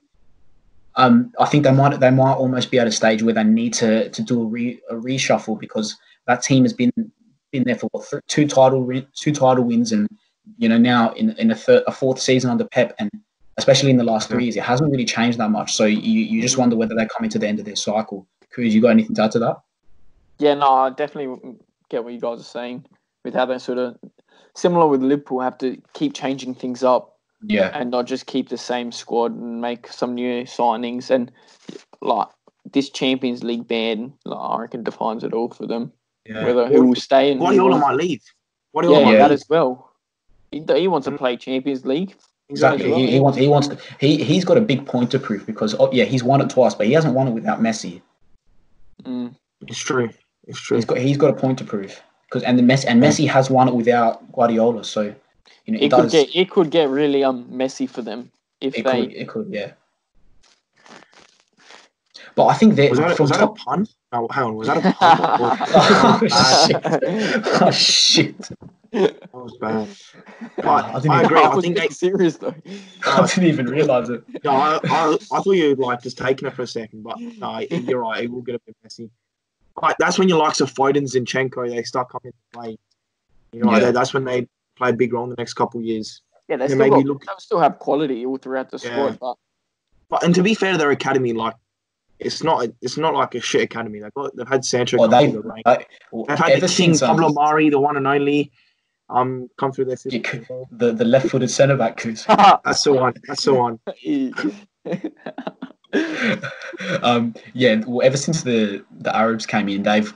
[0.97, 3.75] Um, I think they might they might almost be at a stage where they need
[3.75, 6.93] to to do a, re, a reshuffle because that team has been
[7.51, 10.09] been there for what, two title two title wins and
[10.59, 13.11] you know now in in a, third, a fourth season under Pep and
[13.57, 15.75] especially in the last three years it hasn't really changed that much.
[15.75, 18.27] So you you just wonder whether they're coming to the end of their cycle.
[18.51, 19.57] Cruz, you got anything to add to that?
[20.39, 20.55] yeah.
[20.55, 21.57] No, I definitely
[21.89, 22.85] get what you guys are saying
[23.25, 23.97] with how they sort of
[24.55, 27.14] similar with Liverpool have to keep changing things up
[27.47, 27.71] Yeah.
[27.75, 31.31] and not just keep the same squad and make some new signings and
[32.01, 32.29] like
[32.73, 35.93] this Champions League ban, like, I reckon defines it all for them.
[36.27, 36.45] Yeah.
[36.45, 37.83] Whether who will stay and who Guardiola won't.
[37.83, 38.23] might leave.
[38.73, 39.19] Guardiola yeah, might Yeah.
[39.19, 39.91] that as well.
[40.51, 42.15] He, he wants to play Champions League.
[42.49, 42.91] Exactly.
[42.91, 43.39] well, He, he wants.
[43.39, 43.69] He wants.
[43.69, 46.51] To, he he's got a big point to prove because oh yeah, he's won it
[46.51, 48.01] twice, but he hasn't won it without Messi.
[49.03, 49.35] Mm.
[49.67, 50.11] It's true.
[50.47, 50.77] It's true.
[50.77, 50.99] He's got.
[50.99, 53.75] He's got a point to prove because and the Messi and Messi has won it
[53.75, 54.85] without Guardiola.
[54.85, 55.15] So
[55.67, 56.13] you know it, It could does.
[56.13, 58.31] get it could get really um messy for them
[58.61, 59.13] if it they could.
[59.15, 59.47] It could.
[59.51, 59.73] Yeah.
[62.37, 63.59] But I think that Was that, a, from was that a top.
[63.59, 63.87] pun?
[64.13, 64.55] No, hang on.
[64.57, 65.21] Was that a pun?
[65.41, 65.57] Or-
[66.21, 66.21] oh
[66.67, 67.61] shit!
[67.63, 68.39] Oh shit!
[68.91, 69.89] that was bad.
[70.65, 71.39] I, I didn't I even- agree.
[71.41, 72.55] I I think being they, serious though.
[73.07, 74.25] I didn't even realize it.
[74.43, 77.59] no, I, I, I thought you like just taking it for a second, but no,
[77.71, 78.25] you're right.
[78.25, 79.11] It will get a bit messy.
[79.81, 82.79] Like that's when your likes of Foden, Zinchenko, they start coming into play.
[83.53, 83.93] You know, Yeah.
[83.93, 86.23] that's when they play a big role in the next couple of years.
[86.49, 89.17] Yeah, they Yeah, still maybe got, look- they'll still have quality all throughout the Yeah.
[89.21, 89.37] but
[90.11, 91.55] But and to be fair to their academy, like
[92.21, 94.01] it's not it's not like a shit academy.
[94.01, 96.95] They've got they've had Sancho Well, they, the they, well, they've had ever the king
[96.95, 98.53] since Pablo Mari, the one and only,
[99.11, 100.23] um, come through their system.
[100.49, 102.25] Yeah, the the left-footed centre back, Cruz.
[102.29, 103.15] That's the one.
[103.27, 103.81] That's the one.
[107.03, 110.13] um, yeah, well, ever since the the Arabs came in, they've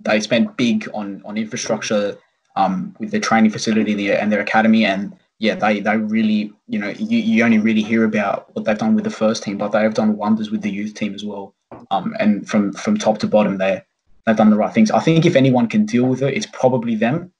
[0.00, 2.16] they spent big on on infrastructure,
[2.56, 6.78] um, with their training facility there and their academy, and yeah, they they really, you
[6.78, 9.68] know, you, you only really hear about what they've done with the first team, but
[9.72, 11.54] they have done wonders with the youth team as well.
[11.90, 13.82] Um, and from from top to bottom, they
[14.24, 14.90] they've done the right things.
[14.90, 17.32] I think if anyone can deal with it, it's probably them.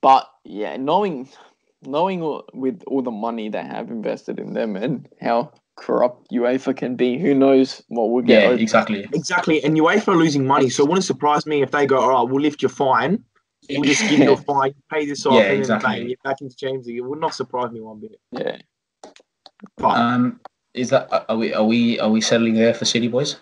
[0.00, 1.28] but yeah, knowing
[1.82, 2.20] knowing
[2.52, 7.18] with all the money they have invested in them and how corrupt UEFA can be,
[7.18, 8.42] who knows what we'll get.
[8.42, 9.08] Yeah, over- exactly.
[9.14, 9.64] Exactly.
[9.64, 12.30] And UEFA are losing money, so it wouldn't surprise me if they go, all right,
[12.30, 13.24] we'll lift your fine.
[13.78, 15.90] We'll just give you a fine, pay this off, Yeah, and then exactly.
[15.90, 16.98] bang, you're back into James League.
[16.98, 18.20] It would not surprise me one bit.
[18.32, 18.58] yeah.
[19.76, 20.40] But Um,
[20.74, 23.36] is that are we are we are we settling there for City boys?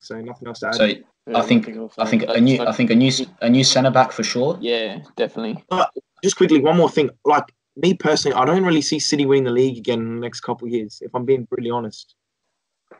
[0.00, 0.74] so nothing else to add.
[0.76, 0.98] So yeah,
[1.34, 3.10] I think I think a new I think a new
[3.42, 4.56] a new centre back for sure.
[4.60, 5.64] Yeah, definitely.
[5.68, 5.90] But
[6.22, 7.10] just quickly, one more thing.
[7.24, 7.44] Like
[7.76, 10.66] me personally, I don't really see City winning the league again in the next couple
[10.66, 10.98] of years.
[11.02, 12.14] If I'm being brutally honest,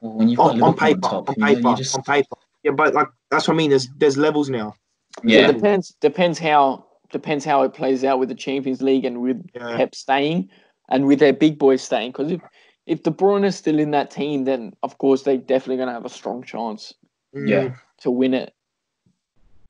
[0.00, 1.96] Well, when you've on, got on Liverpool on paper, top, on you know, paper, just
[1.96, 2.36] on paper.
[2.62, 3.70] Yeah, but like that's what I mean.
[3.70, 4.74] There's there's levels now.
[5.24, 9.22] Yeah, It depends depends how depends how it plays out with the Champions League and
[9.22, 9.76] with Yeah.
[9.76, 10.50] Pep staying
[10.88, 12.10] and with their big boys staying.
[12.12, 12.40] Because if
[12.86, 15.92] if De Bruyne is still in that team, then of course they're definitely going to
[15.94, 16.92] have a strong chance
[17.34, 17.64] Yeah.
[17.68, 17.76] Mm.
[18.02, 18.52] to win it.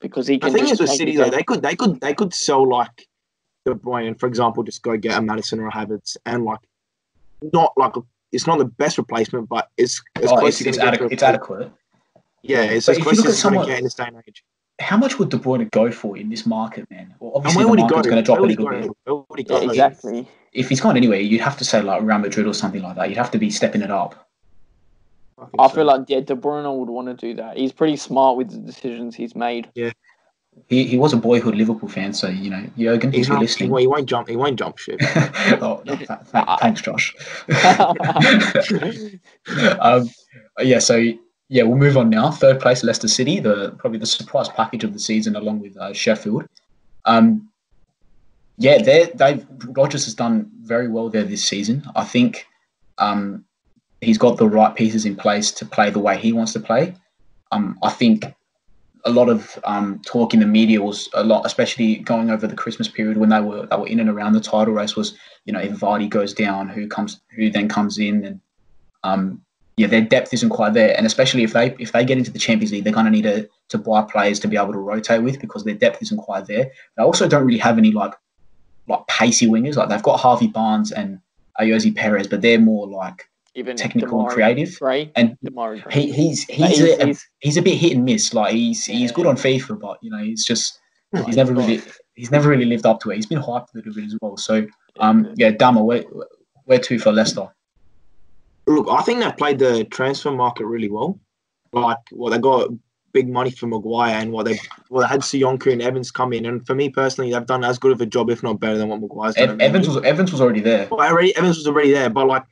[0.00, 0.52] Because he The can.
[0.54, 3.06] thing just is with change City though, they could they could they could sell like
[3.64, 6.60] De Bruyne, for example, just go get a Maddison or a Havertz, and like
[7.52, 8.00] not like a,
[8.32, 10.88] it's not the best replacement, but it's as oh, close it's, as it's, you're gonna
[10.92, 11.72] adequate, get it's adequate.
[12.42, 14.44] Yeah, it's But as close as you're someone- get in this day and age.
[14.78, 17.14] How much would De Bruyne go for in this market, man?
[17.18, 17.94] Well, And obviously where the would he go?
[17.96, 18.90] market's going to drop Where a little bit.
[19.04, 20.28] Where would he Yeah, exactly.
[20.52, 23.08] If he's gone anywhere, you'd have to say like Real Madrid or something like that.
[23.08, 24.28] You'd have to be stepping it up.
[25.38, 25.74] think I so.
[25.74, 27.56] feel like yeah, De Bruyne would want to do that.
[27.56, 29.68] He's pretty smart with the decisions he's made.
[30.68, 33.40] He, he was a boyhood Liverpool fan, so you know, Jurgen, he's if you're not,
[33.40, 33.70] he, listening.
[33.70, 34.28] won't- he won't jump.
[34.28, 34.98] He won't jump ship.
[35.60, 37.14] oh, no, th- th- thanks, Josh.
[39.80, 40.08] um,
[40.62, 41.04] yeah, so
[41.48, 42.30] yeah, we'll move on now.
[42.30, 45.92] Third place, Leicester City, the probably the surprise package of the season, along with uh,
[45.92, 46.48] Sheffield.
[47.04, 47.48] Um,
[48.58, 51.84] yeah, they they've Rodgers has done very well there this season.
[51.94, 52.46] I think
[52.98, 53.44] um,
[54.00, 56.94] he's got the right pieces in place to play the way he wants to play.
[57.52, 58.24] Um, I think
[59.04, 62.56] a lot of um, talk in the media was a lot, especially going over the
[62.56, 64.96] Christmas period when they were they were in and around the title race.
[64.96, 68.40] Was you know if Vardy goes down, who comes who then comes in, and
[69.04, 69.42] um,
[69.76, 70.96] yeah, their depth isn't quite there.
[70.96, 73.22] And especially if they if they get into the Champions League, they're going to need
[73.22, 76.46] to to buy players to be able to rotate with because their depth isn't quite
[76.46, 76.70] there.
[76.96, 78.12] They also don't really have any like
[78.88, 79.76] like pacey wingers.
[79.76, 81.20] Like they've got Harvey Barnes and
[81.60, 84.78] Ayoze Perez, but they're more like Even technical and creative.
[84.78, 85.82] Gray, And Gray.
[85.90, 88.32] he, he's he's, he's- a, he's- he's a bit hit and miss.
[88.32, 90.78] Like he's he's good on FIFA, but you know he's just
[91.14, 91.22] Hmm.
[91.22, 91.80] he's never really
[92.14, 93.16] he's never really lived up to it.
[93.16, 94.36] He's been hyped a little bit as well.
[94.36, 94.66] So
[94.98, 96.02] um yeah, Dama, where
[96.64, 97.46] where to for Leicester?
[98.66, 101.20] Look, I think they played the transfer market really well.
[101.72, 102.68] Like, well, they got
[103.12, 104.58] big money for Maguire and what they
[104.90, 107.78] well they had Söyüncü and Evans come in, and for me personally, they've done as
[107.78, 109.50] good of a job, if not better, than what Maguire's done.
[109.50, 110.88] Ev- Evans was Evans was already there.
[110.90, 112.44] Well, already Evans was already there, but like,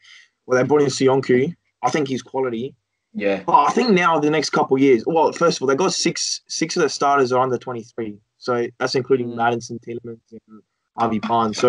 [0.46, 1.54] well, they brought in Söyüncü.
[1.82, 2.74] I think he's quality.
[3.16, 5.76] Yeah, But I think now the next couple of years, well, first of all, they
[5.76, 9.36] got six six of the starters are under twenty three, so that's including Mm.
[9.36, 10.62] Maddison, Tielemans, and
[10.98, 11.58] Harvey Barnes.
[11.58, 11.68] So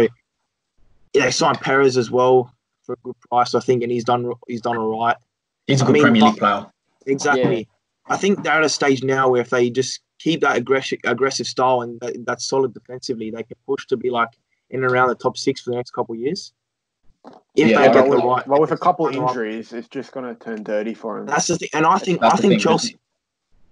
[1.13, 2.51] yeah, they signed Perez as well
[2.85, 5.17] for a good price, I think, and he's done he's done all right.
[5.67, 6.67] he's a good mean, Premier League player.
[7.05, 7.67] Exactly.
[8.07, 11.47] I think they're at a stage now where if they just keep that aggressive aggressive
[11.47, 14.29] style and that, that's solid defensively, they can push to be like
[14.69, 16.53] in and around the top six for the next couple of years.
[17.55, 20.11] If Yeah, they get but, the right, well, with a couple the injuries, it's just
[20.11, 21.25] going to turn dirty for him.
[21.25, 21.69] that's the thing.
[21.73, 22.97] And I think That's I think thing, Chelsea.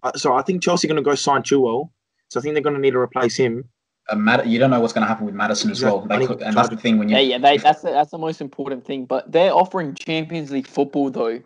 [0.02, 1.90] Uh, so I think Chelsea are going to go sign Chilwell.
[2.30, 3.70] So I think they're going to need to replace him.
[4.10, 6.02] Uh, Mad- you don't know what's going to happen with Maddison as well.
[6.02, 8.18] They could, and that's the thing when you Yeah, yeah, they, that's the, that's the
[8.18, 9.06] most important thing.
[9.06, 11.40] But they're offering Champions League football though.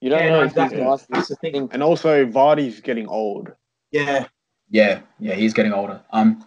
[0.00, 0.80] You don't Yeah, know no, if these exactly.
[0.80, 1.68] guys That's the thing.
[1.72, 3.52] And also, Vardy's getting old.
[3.92, 4.26] Yeah,
[4.70, 6.00] Yeah, yeah, he's getting older.
[6.12, 6.44] Um,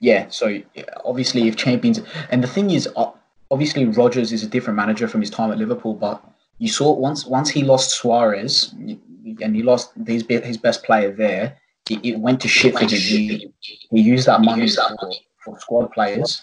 [0.00, 0.28] yeah.
[0.28, 3.10] So yeah, obviously, if champions, and the thing is, uh,
[3.50, 5.94] obviously, Rodgers is a different manager from his time at Liverpool.
[5.94, 6.22] But
[6.58, 11.12] you saw once once he lost Suarez and he lost his be- his best player
[11.12, 11.56] there,
[11.90, 12.88] it, it went to shit for him.
[12.88, 13.50] He,
[13.90, 14.96] he used that money for,
[15.44, 16.42] for squad players,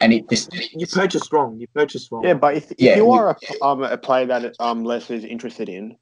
[0.00, 1.58] and it this you purchased wrong.
[1.58, 2.24] You purchased wrong.
[2.24, 5.14] Yeah, but if, if Yeah, you we- are a, um, a player that um, Leicester
[5.14, 5.96] is interested in,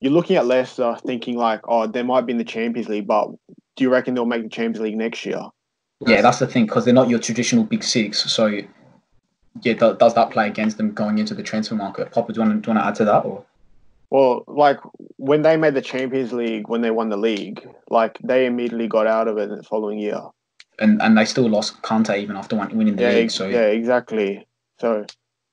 [0.00, 3.28] you're looking at Leicester thinking like, oh, they might be in the Champions League, but
[3.76, 5.40] do you reckon they'll make the Champions League next year?
[6.06, 8.30] yeah, that's the thing because they're not your traditional big six.
[8.30, 12.12] So yeah, th- does that play against them going into the transfer market?
[12.12, 13.44] Papa, do you want to, do you want to add to that or?
[14.10, 14.78] Well, like
[15.16, 19.06] when they made the Champions League, when they won the league, like they immediately got
[19.06, 20.20] out of it the following year.
[20.78, 23.30] And and they still lost Kante even after winning the Yeah, league.
[23.30, 24.46] So yeah, exactly.
[24.78, 25.06] So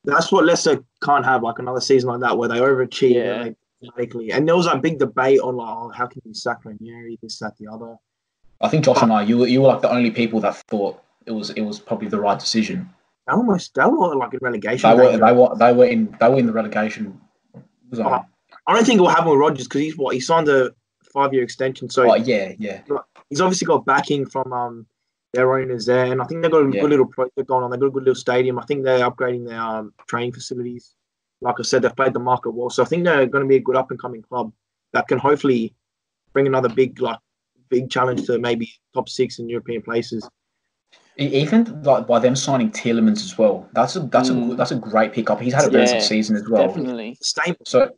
[0.03, 3.33] That's what Leicester can't have, like another season like that where they overachieve Yeah.
[3.33, 3.55] and they.
[4.31, 7.39] And there was a big debate on like, oh, how can you sack Ranieri, this,
[7.39, 7.97] that, the other.
[8.61, 11.01] I think Josh and I, you were you were like the only people that thought
[11.25, 12.89] it was it was probably the right decision.
[13.27, 14.89] They almost, they were like in relegation.
[14.89, 17.19] They were they were they were in they were in the relegation
[17.93, 18.23] zone.
[18.67, 20.71] I don't think it will happen with Rodgers because he's what he signed a
[21.13, 22.82] five-year extension, so Oh, yeah, yeah,
[23.30, 24.88] he's obviously got backing from um
[25.34, 26.82] their owners there, and I think they've got a Yeah.
[26.82, 27.71] good little project going on.
[27.71, 28.60] They've got a good little stadium.
[28.60, 30.93] I think they're upgrading their um, training facilities.
[31.41, 33.56] Like I said, they've played the market well, so I think they're going to be
[33.56, 34.54] a good up-and-coming club
[34.93, 35.73] that can hopefully
[36.34, 37.17] bring another big like
[37.69, 40.30] big challenge to maybe top six in European places.
[41.17, 43.67] Even like by them signing Tielemans as well.
[43.73, 44.56] That's a that's a Mm.
[44.58, 45.39] that's a great pickup.
[45.39, 46.67] He's had a very Yeah, good season as well.
[46.67, 47.17] definitely.
[47.21, 47.58] Stable.
[47.65, 47.89] So,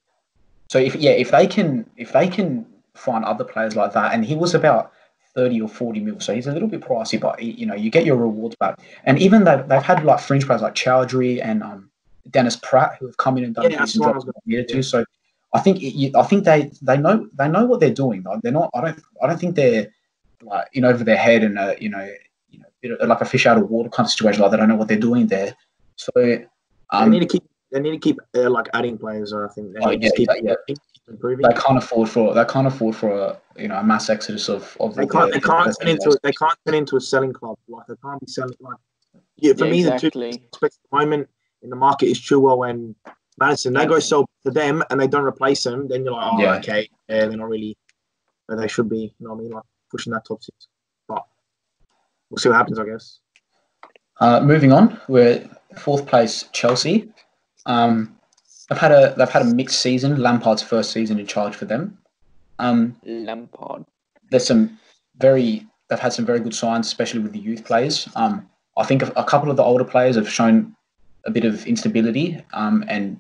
[0.70, 4.26] so if yeah, if they can if they can find other players like that, and
[4.26, 4.92] he was about
[5.36, 8.06] thirty or forty mil, so he's a little bit pricey, but you know you get
[8.06, 8.80] your rewards back.
[9.04, 11.90] And even they've they've had like fringe players like Choudhury and um,
[12.30, 14.84] Dennis Praet who have come in and done Yeah, decent what I job needed to.
[14.84, 15.06] So
[15.54, 18.24] I think it, I think they they know they know what they're doing.
[18.24, 18.72] Like, they're not.
[18.74, 19.92] I don't I don't think they're
[20.42, 22.10] like in over their head and uh, you know
[22.50, 24.42] you know like a fish out of water kind of situation.
[24.42, 25.56] Like they don't know what they're doing there.
[25.96, 26.46] So they
[26.92, 27.44] um, need to keep.
[27.76, 29.34] They need to keep uh, like adding players.
[29.34, 30.54] I think they Oh, need to yeah, keep, yeah.
[30.66, 30.78] keep
[31.10, 31.46] improving.
[31.46, 34.78] they can't afford for they can't afford for a you know a mass exodus of
[34.80, 35.34] of They can't.
[35.34, 36.04] They can't best turn into.
[36.04, 36.18] players.
[36.24, 37.58] They can't turn into a selling club.
[37.68, 38.56] Like they can't be selling.
[38.62, 38.78] Like
[39.36, 40.30] yeah, for Yeah, me, the two exactly.
[40.64, 41.28] at the moment
[41.64, 42.96] in the market is Chilwell and
[43.40, 43.74] Maddison.
[43.74, 45.90] They go sell to them and they don't replace them.
[45.90, 46.56] Then you're like, oh, Yeah.
[46.60, 47.76] okay, yeah, they're not really.
[48.48, 49.14] But they should be.
[49.20, 49.52] You know what I mean?
[49.52, 50.70] Like pushing that top six.
[51.10, 51.26] But
[52.30, 52.80] we'll see what happens.
[52.80, 53.20] I guess.
[54.22, 55.46] Uh, moving on, we're
[55.78, 57.12] fourth place Chelsea.
[57.66, 58.16] Um,
[58.70, 60.18] they've had a they've had a mixed season.
[60.18, 61.98] Lampard's first season in charge for them.
[62.60, 63.86] Um, Lampard.
[64.32, 64.80] there's some
[65.18, 68.08] very they've had some very good signs, especially with the youth players.
[68.16, 70.76] Um, I think a, couple of the older players have shown
[71.26, 73.18] a bit of instability, um, and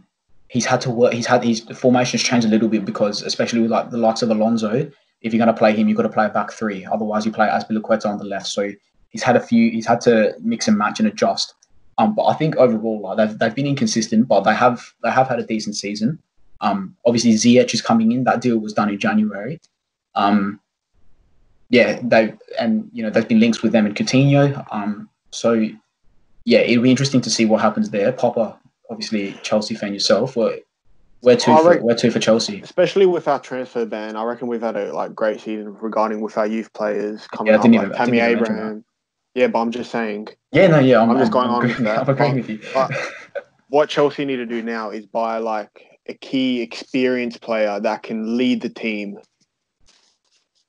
[0.50, 1.14] he's had to work.
[1.14, 4.30] He's had his formations changed a little bit because, especially with like the likes of
[4.30, 6.86] Alonso, if you're going to play him, you've got to play a back three.
[6.86, 8.48] Otherwise, you play Azpilicueta on the left.
[8.48, 8.70] So
[9.10, 9.72] he's had a few.
[9.72, 11.54] He's had to mix and match and adjust.
[11.98, 15.28] Um, but I think overall, like they've, they've been inconsistent, but they have they have
[15.28, 16.20] had a decent season.
[16.62, 18.24] Um, obviously Ziyech is coming in.
[18.26, 19.60] That deal was done in January.
[20.16, 20.60] Um,
[21.70, 24.66] yeah, they and you know there's been links with them and Coutinho.
[24.72, 25.54] Um, so
[26.44, 28.12] yeah, it'll be interesting to see what happens there.
[28.12, 28.58] Popa,
[28.90, 30.36] obviously Chelsea fan yourself.
[30.36, 30.58] Where
[31.22, 32.62] where to for, where to for Chelsea?
[32.62, 36.38] Especially with our transfer ban, I reckon we've had a like great season regarding with
[36.38, 38.86] our youth players coming Yeah, up, didn't like even- Tammy Abraham.
[39.36, 41.86] Yeah, but I'm just saying Yeah, no, yeah, I'm, I'm just going on agreeing- with
[41.86, 42.00] that.
[42.08, 42.60] I'm agreeing with you.
[43.70, 48.38] what Chelsea need to do now is buy like a key experienced player that can
[48.38, 49.18] lead the team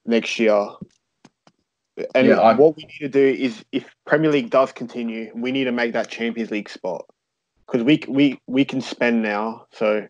[0.04, 0.66] next year.
[2.14, 5.52] And Yeah, I- what we need to do is, if Premier League does continue, we
[5.52, 7.06] need to make that Champions League spot
[7.66, 9.66] because we we we can spend now.
[9.72, 10.06] So,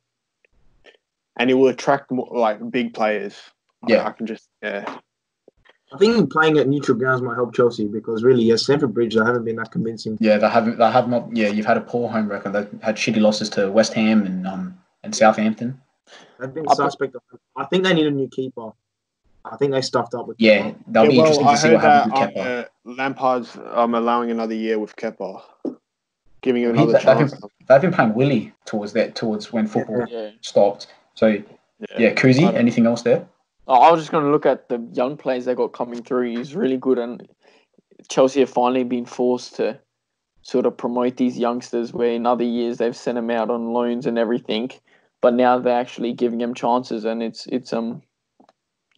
[1.39, 3.35] and it will attract more like big players.
[3.85, 4.07] I- Yeah.
[4.07, 4.99] I, can just yeah.
[5.93, 9.25] I think playing at neutral grounds might help Chelsea because really, yeah, Stamford Bridge they
[9.25, 10.19] haven't been that convincing.
[10.21, 10.79] yeah, they haven't.
[10.79, 11.29] They have not.
[11.35, 12.53] Yeah, you've had a poor home record.
[12.53, 15.81] They've had shitty losses to West Ham and um and Southampton.
[16.41, 17.15] They've been I- suspect.
[17.15, 17.23] Of,
[17.57, 18.71] I think they need a new keeper.
[19.45, 20.37] I think they stuffed up with.
[20.41, 22.65] Yeah, that'll Yeah, be well, interesting I to see heard what happens with that Kepa.
[22.65, 25.41] uh, Lampard's um, allowing another year with Kepa,
[26.41, 27.41] giving him He- another that- that chance.
[27.69, 30.31] They've been playing Willie towards that towards when football Yeah.
[30.41, 30.89] stopped.
[31.15, 31.29] So
[31.97, 32.53] yeah, Kouzi.
[32.55, 33.25] Anything else there?
[33.69, 36.37] Oh, I was just going to look at the young players they got coming through.
[36.37, 37.29] He's really good, and
[38.09, 39.81] Chelsea have finally been forced to
[40.43, 41.93] sort of promote these youngsters.
[41.93, 44.71] Where in other years they've sent them out on loans and everything,
[45.21, 48.03] but now they're actually giving them chances, and it's it's um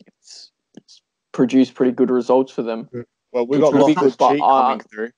[0.07, 1.01] it's, it's
[1.33, 2.89] produced pretty good results for them.
[3.33, 5.11] Well, we Which got would be Loftus good, but, uh, coming through.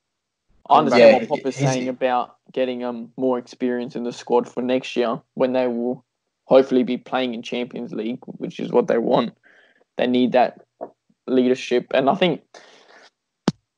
[0.69, 4.49] I understand Yeah, what Popa's he's- saying about getting um more experience in the squad
[4.49, 6.05] for next year when they will
[6.45, 9.33] hopefully be playing in Champions League, which is what they want.
[9.97, 10.61] They need that
[11.27, 12.43] leadership, and I think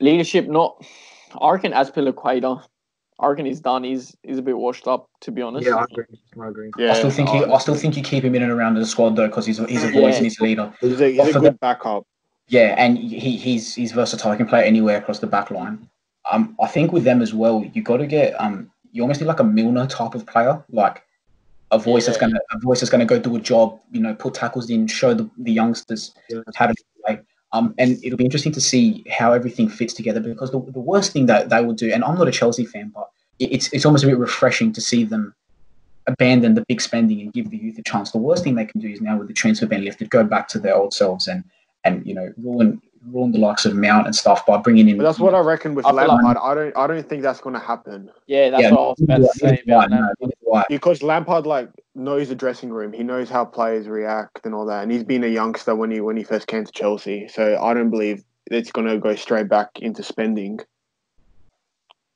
[0.01, 0.48] leadership.
[0.48, 0.85] Not,
[1.40, 2.62] I reckon Azpilicueta,
[3.22, 3.85] I reckon he's done.
[3.85, 5.66] He's he's a bit washed up, to be honest.
[5.66, 6.05] Yeah, I agree.
[6.40, 6.70] I agree.
[6.77, 8.85] Yeah, I still think you, I still think you keep him in and around the
[8.85, 10.16] squad though because he's he's a voice Yeah.
[10.16, 10.75] and he's a leader.
[10.81, 12.05] he's a, he's a of good backup.
[12.48, 14.33] Yeah, and he he's he's versatile.
[14.33, 15.88] He can play anywhere across the back line.
[16.31, 19.27] Um, I think with them as well, you got to get um, you almost need
[19.27, 21.03] like a Milner type of player, like
[21.73, 23.81] a voice that's gonna a voice that's gonna go do a job.
[23.91, 26.41] You know, put tackles in, show the, the youngsters Yeah.
[26.55, 27.21] how to play.
[27.53, 31.13] Um, and it'll be interesting to see how everything fits together because the, the worst
[31.13, 33.09] thing that they will do, and I'm not a Chelsea fan, but
[33.39, 35.35] it's it's almost a bit refreshing to see them
[36.07, 38.11] abandon the big spending and give the youth a chance.
[38.11, 40.49] The worst thing they can do is now with the transfer ban lifted, go back
[40.49, 41.45] to their old selves and
[41.85, 44.97] and you know ruin ruin the likes of Mount and stuff by bringing in.
[44.97, 46.37] But that's what I reckon with I Lampard.
[46.37, 46.77] I don't.
[46.77, 49.29] I don't think that's going to happen yeah, that's yeah, what I was about to
[49.38, 50.15] say right, about no, that.
[50.21, 50.65] neither do I.
[50.69, 52.93] because Lampard like knows the dressing room.
[52.93, 54.83] He knows how players react and all that.
[54.83, 57.29] And he's been a youngster when he when he first came to Chelsea.
[57.29, 60.61] So I don't believe it's going to go straight back into spending.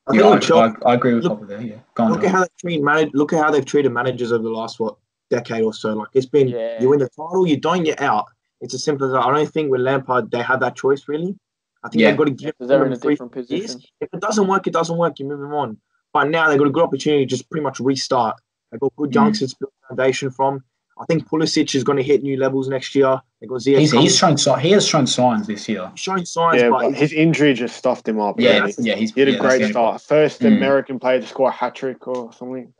[0.07, 1.61] I Yeah, I, Chelsea, I, I agree with look- Popa there.
[1.61, 2.11] Yeah, go on.
[2.13, 4.79] look at how they treat manage, Look at how they've treated managers over the last
[4.79, 4.95] what
[5.29, 5.93] decade or so.
[5.93, 6.81] Like it's been, Yeah.
[6.81, 8.25] you win the title, you don't, you're out.
[8.61, 9.19] It's as simple as that.
[9.19, 11.35] I don't think with Lampard they have that choice really.
[11.83, 12.09] I think Yeah.
[12.09, 13.47] they've got to give Because they're in a them three different years.
[13.75, 13.81] position.
[14.01, 15.19] If it doesn't work, it doesn't work.
[15.19, 15.77] You move them on.
[16.13, 18.35] But now they've got a good opportunity to just pretty much restart.
[18.71, 19.15] They've got good Mm.
[19.15, 20.63] youngsters to build a foundation from.
[20.99, 23.21] I think Pulisic is going to hit new levels next year.
[23.39, 24.03] They've got Ziyech He's, coming.
[24.05, 25.87] he's shown si- he has shown signs this year.
[25.91, 28.39] He's showing signs, Yeah, but but his injury just stuffed him up.
[28.39, 28.73] Yeah, really.
[28.79, 30.01] yeah, he's He had a yeah, that's great start.
[30.01, 30.57] First Mm.
[30.57, 32.73] American player to score a hat trick or something.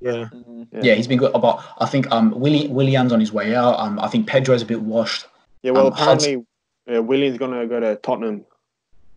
[0.00, 0.68] Yeah, Mhm.
[0.82, 1.32] Yeah, he's been good.
[1.32, 3.78] But I think um, Willie Willian's on his way out.
[3.78, 5.26] Um, I think Pedro's a bit washed.
[5.62, 6.46] Yeah, well, Um, Hudson- apparently
[6.86, 8.44] yeah, Willian's going to go to Tottenham.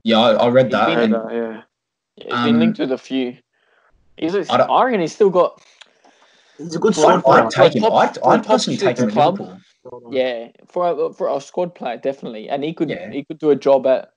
[0.04, 0.86] Yeah, I, I read that.
[0.88, 1.62] been I heard and- that, yeah.
[2.16, 3.38] Yeah, he's Um, been linked with a few.
[4.18, 5.62] He's a, I don't- I reckon he's still got
[6.58, 7.44] he's a good Well, squad I'd, player.
[7.44, 7.82] I'd take him.
[7.84, 9.40] top- I'd, for a I'd personally take him super club.
[9.40, 10.14] Liverpool.
[10.14, 13.10] Yeah, for a, for a squad player, definitely, and he could Yeah.
[13.12, 14.12] he could do a job at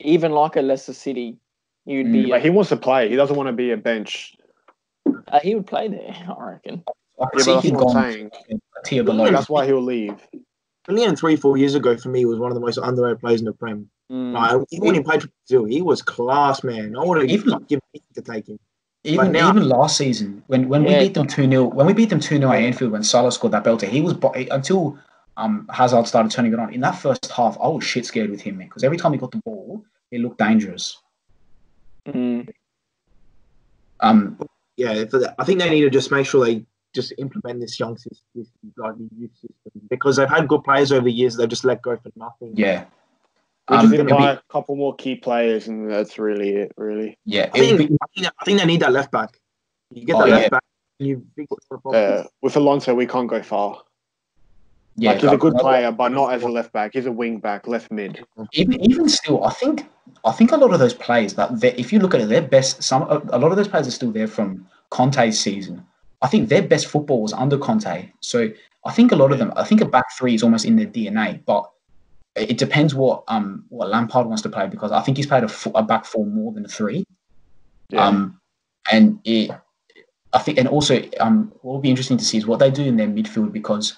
[0.00, 1.38] even like a Leicester City.
[1.86, 2.30] He would Mm, be.
[2.30, 3.08] But he wants to play.
[3.08, 4.34] He doesn't want to be a bench.
[5.28, 6.14] Uh, he would play there.
[6.38, 6.82] I reckon.
[7.20, 9.30] I could Yeah, see that's him what I'm gone a tier below.
[9.30, 10.14] That's why he'll leave.
[10.88, 13.46] Willian three, four years ago for me was one of the most underrated players in
[13.46, 13.88] the Prem.
[14.12, 14.32] Mm.
[14.32, 16.94] Like, even when he played for Brazil, he was class, man.
[16.96, 18.58] I would have Even- given anything to take him.
[19.02, 20.98] Even now- even last season, when, when Yeah.
[20.98, 23.32] we beat them two 0 when we beat them two 0 at Anfield, when Salah
[23.32, 24.14] scored that belter, he was
[24.50, 24.98] until
[25.36, 26.72] um Hazard started turning it on.
[26.74, 29.18] In that first half, I was shit scared with him, man, because every time he
[29.18, 30.98] got the ball, it looked dangerous.
[32.06, 32.48] Mm.
[34.00, 34.38] Um,
[34.76, 36.64] yeah, for that, I think they need to just make sure they
[36.94, 40.92] just implement this young system, this like the youth system, because they've had good players
[40.92, 41.36] over the years.
[41.36, 42.52] They've just let go for nothing.
[42.56, 42.84] Yeah,
[43.68, 46.18] We Um, just need to it'll be- buy a couple more key players, and that's
[46.18, 46.72] really it.
[46.76, 47.50] Really, yeah.
[47.52, 49.38] I think, be- I, think, I think they need that left back.
[49.90, 50.34] You get Oh, that yeah.
[50.36, 50.62] left back,
[50.98, 52.20] you fix the problem.
[52.20, 53.82] uh, with Alonso, we can't go far.
[54.96, 56.92] Yeah, like he's a good player, but not as a left back.
[56.94, 58.24] He's a wing back, left mid.
[58.52, 59.88] even even still, I think
[60.24, 62.82] I think a lot of those players that if you look at it, their best
[62.82, 65.84] some a lot of those players are still there from Conte's season.
[66.22, 68.10] I think their best football was under Conte.
[68.20, 68.50] So
[68.84, 70.86] I think a lot of them, I think a back three is almost in their
[70.86, 71.44] DNA.
[71.44, 71.70] But
[72.34, 75.50] it depends what um what Lampard wants to play because I think he's played a,
[75.74, 77.04] a back four more than a three.
[77.90, 78.06] Yeah.
[78.06, 78.40] Um,
[78.90, 79.50] and it,
[80.32, 82.84] I think, and also, um, what will be interesting to see is what they do
[82.84, 83.96] in their midfield because,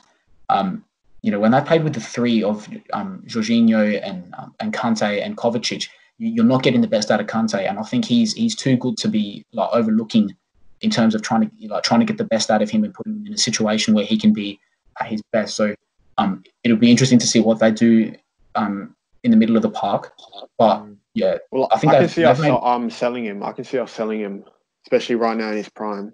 [0.49, 0.85] um,
[1.23, 5.23] you know, when they played with the three of um, Jorginho and um, and Kante
[5.25, 5.89] and Kovacic,
[6.19, 8.77] you, you're not getting the best out of Kante, and I think he's he's too
[8.77, 10.35] good to be like overlooking
[10.81, 12.95] in terms of trying to like trying to get the best out of him and
[12.95, 14.61] put him in a situation where he can be
[15.01, 15.57] at his best.
[15.57, 15.75] So,
[16.19, 18.15] um, it'll be interesting to see what they do,
[18.55, 18.95] um,
[19.25, 20.13] in the middle of the park,
[20.57, 23.43] but yeah, well, I I, can see us they've made- um selling him.
[23.43, 24.45] I can see us selling him,
[24.87, 26.13] especially right now in his prime.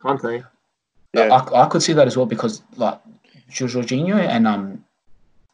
[0.00, 0.22] Can't?
[1.14, 1.32] Yeah.
[1.32, 3.00] I, I could see that as well because like
[3.50, 4.84] Jorginho and um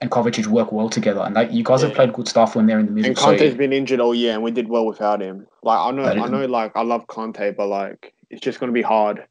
[0.03, 2.79] and Kovacic work well together, and like you guys have played good stuff when they're
[2.79, 3.11] in the middle.
[3.11, 5.47] And so Kante's been injured all year, and we did well without him.
[5.63, 8.75] Like I know, I know, like I love Conte, but like it's just going to
[8.75, 9.27] be hard.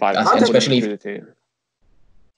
[0.00, 1.28] Like That's- to especially through the team.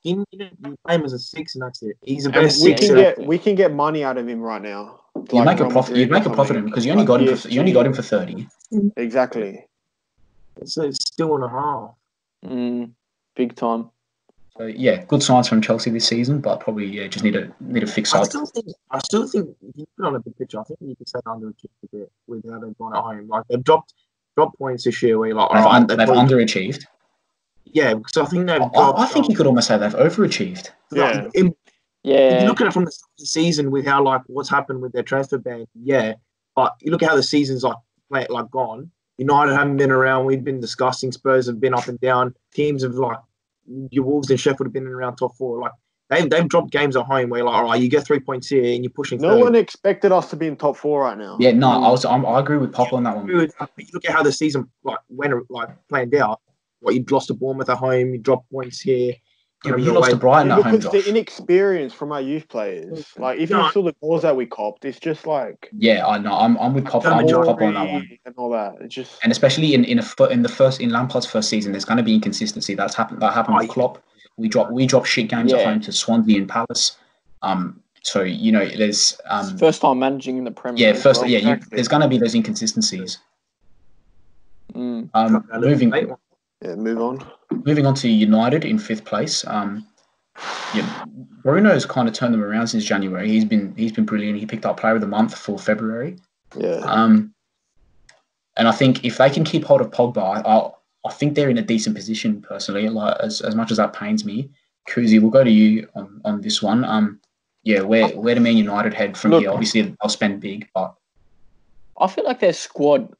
[0.02, 1.96] You, you, know, play him as a six, and that's it.
[2.02, 2.86] He's a And best we six.
[2.86, 5.00] can get we can get money out of him right now.
[5.16, 5.96] you Like make a profit.
[5.96, 6.56] You make a profit something.
[6.58, 7.36] him because you only Like got him.
[7.36, 8.46] For, you only got him for thirty.
[8.96, 9.66] exactly.
[10.64, 11.90] So it's still and a half.
[12.44, 12.92] Mm,
[13.34, 13.90] big time.
[14.58, 17.80] So yeah, good signs from Chelsea this season, but probably yeah, just need to need
[17.80, 18.24] to fix I up.
[18.26, 18.66] still think.
[18.90, 21.18] I still think if you put on a big picture, I think you could say
[21.24, 23.28] they underachieved a bit with how they've gone at home.
[23.28, 23.92] Like they've dropped
[24.36, 25.18] dropped points this year.
[25.18, 26.84] Where you're like, They've, all right, un- they've they've probably- underachieved.
[27.64, 28.60] yeah, because I think they've.
[28.62, 30.70] I, dropped, I think um, you could almost say they've overachieved.
[30.92, 31.02] Yeah.
[31.22, 31.54] like, in- If
[32.04, 32.42] Yeah.
[32.42, 35.02] you look at it from the the season with how like what's happened with their
[35.02, 36.14] transfer ban, yeah.
[36.54, 37.76] But you look at how the season's like
[38.10, 38.90] play, like gone.
[39.18, 40.24] United haven't been around.
[40.26, 41.12] We've been discussing.
[41.12, 42.34] Spurs have been up and down.
[42.54, 43.18] Teams have like
[43.90, 45.60] your Wolves and Sheffield have been in around top four.
[45.60, 45.72] Like
[46.10, 48.64] they've they've dropped games at home where like all right, you get three points here
[48.64, 49.20] and you're pushing.
[49.20, 49.40] No third.
[49.40, 51.36] one expected us to be in top four right now.
[51.40, 51.68] Yeah, no.
[51.68, 53.26] I was I'm, I agree with Pop on that one.
[53.26, 53.52] Good.
[53.58, 56.40] But you look at how the season like went like planned out.
[56.80, 59.14] What you lost to Bournemouth at home, you dropped points here.
[59.64, 61.04] Yeah, but you lost to away- Brighton Yeah, at home, because Josh.
[61.04, 63.06] the inexperience from our youth players.
[63.18, 63.64] Like if No.
[63.66, 66.34] you saw the goals that we copped, it's just like Yeah, I know.
[66.34, 67.04] I'm I'm with Pop.
[67.06, 68.08] I'm with Pop on that one.
[68.26, 68.74] and all that.
[68.80, 71.72] It's just and especially in in a fir- in the first in Lampard's first season,
[71.72, 72.74] there's going to be inconsistency.
[72.74, 73.20] That's happened.
[73.22, 73.72] That happened with yeah.
[73.72, 74.02] Klopp.
[74.36, 76.96] We drop we drop shit games at home to Swansea and Palace.
[77.42, 81.30] Um, so you know there's um, First time managing in the Premier yeah first well.
[81.30, 83.18] yeah you, there's going to be those inconsistencies.
[84.74, 85.08] Mm.
[85.14, 85.92] Um, moving
[86.62, 86.74] yeah.
[86.74, 87.26] Move on.
[87.50, 89.46] Moving on to United in fifth place.
[89.46, 89.86] Um,
[90.74, 91.04] yeah,
[91.42, 93.28] Bruno's kind of turned them around since January.
[93.28, 94.38] He's been he's been brilliant.
[94.38, 96.18] He picked up Player of the Month for February.
[96.56, 96.80] Yeah.
[96.84, 97.34] Um,
[98.56, 100.70] and I think if they can keep hold of Pogba, I,
[101.08, 102.88] I think they're in a decent position personally.
[102.88, 104.50] Like as, as much as that pains me,
[104.88, 106.84] Kouzi, we'll go to you on, on this one.
[106.84, 107.20] Um,
[107.62, 109.50] yeah, where where do Man United head from Look- here?
[109.50, 110.94] Obviously, they'll spend big, but
[111.98, 113.12] I feel like their squad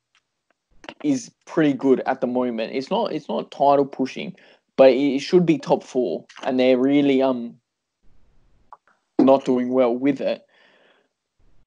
[1.02, 2.74] is pretty good at the moment.
[2.74, 4.34] It's not it's not title pushing,
[4.76, 7.56] but it should be top four, and they're really um
[9.18, 10.46] not doing well with it.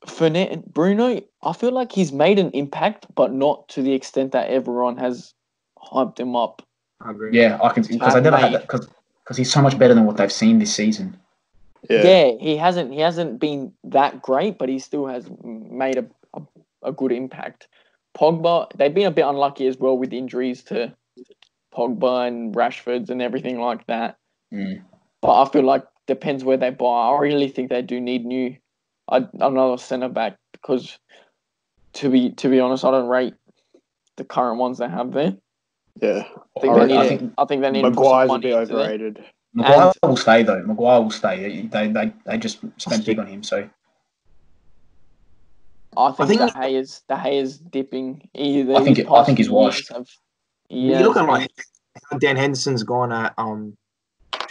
[0.05, 4.49] Fernet, Bruno, I feel like he's made an impact, but not to the extent that
[4.49, 5.33] everyone has
[5.77, 6.61] hyped him up.
[7.01, 7.31] I agree.
[7.31, 8.87] yeah, I can because I never had that because
[9.23, 11.17] because he's so much better than what they've seen this season.
[11.89, 12.03] Yeah.
[12.03, 16.41] Yeah, he hasn't he hasn't been that great, but he still has made a, a,
[16.83, 17.67] a good impact.
[18.19, 20.93] Pogba, they've been a bit unlucky as well with injuries to
[21.73, 24.17] Pogba and Rashford's and everything like that.
[24.53, 24.81] Mm.
[25.21, 27.09] But I feel like depends where they buy.
[27.09, 28.55] I really think they do need new
[29.07, 30.97] I, another centre back because
[31.93, 33.33] to be to be honest, I don't rate
[34.17, 35.35] the current ones they have there.
[36.01, 36.23] Yeah.
[36.57, 36.97] I think I they need.
[36.97, 39.23] I I think- think, I think they need to put Maguire's a bit overrated.
[39.53, 40.63] Maguire And- will stay though.
[40.63, 41.61] Maguire will stay.
[41.67, 43.43] They they they just spent big on him.
[43.43, 43.69] So
[46.07, 48.27] I think, think the that- hay is the hay is dipping.
[48.33, 49.89] Either I think it- I think he's washed.
[49.89, 50.07] years Have,
[50.69, 51.51] You yeah, look at like
[52.19, 53.75] Dean Henderson's gone at um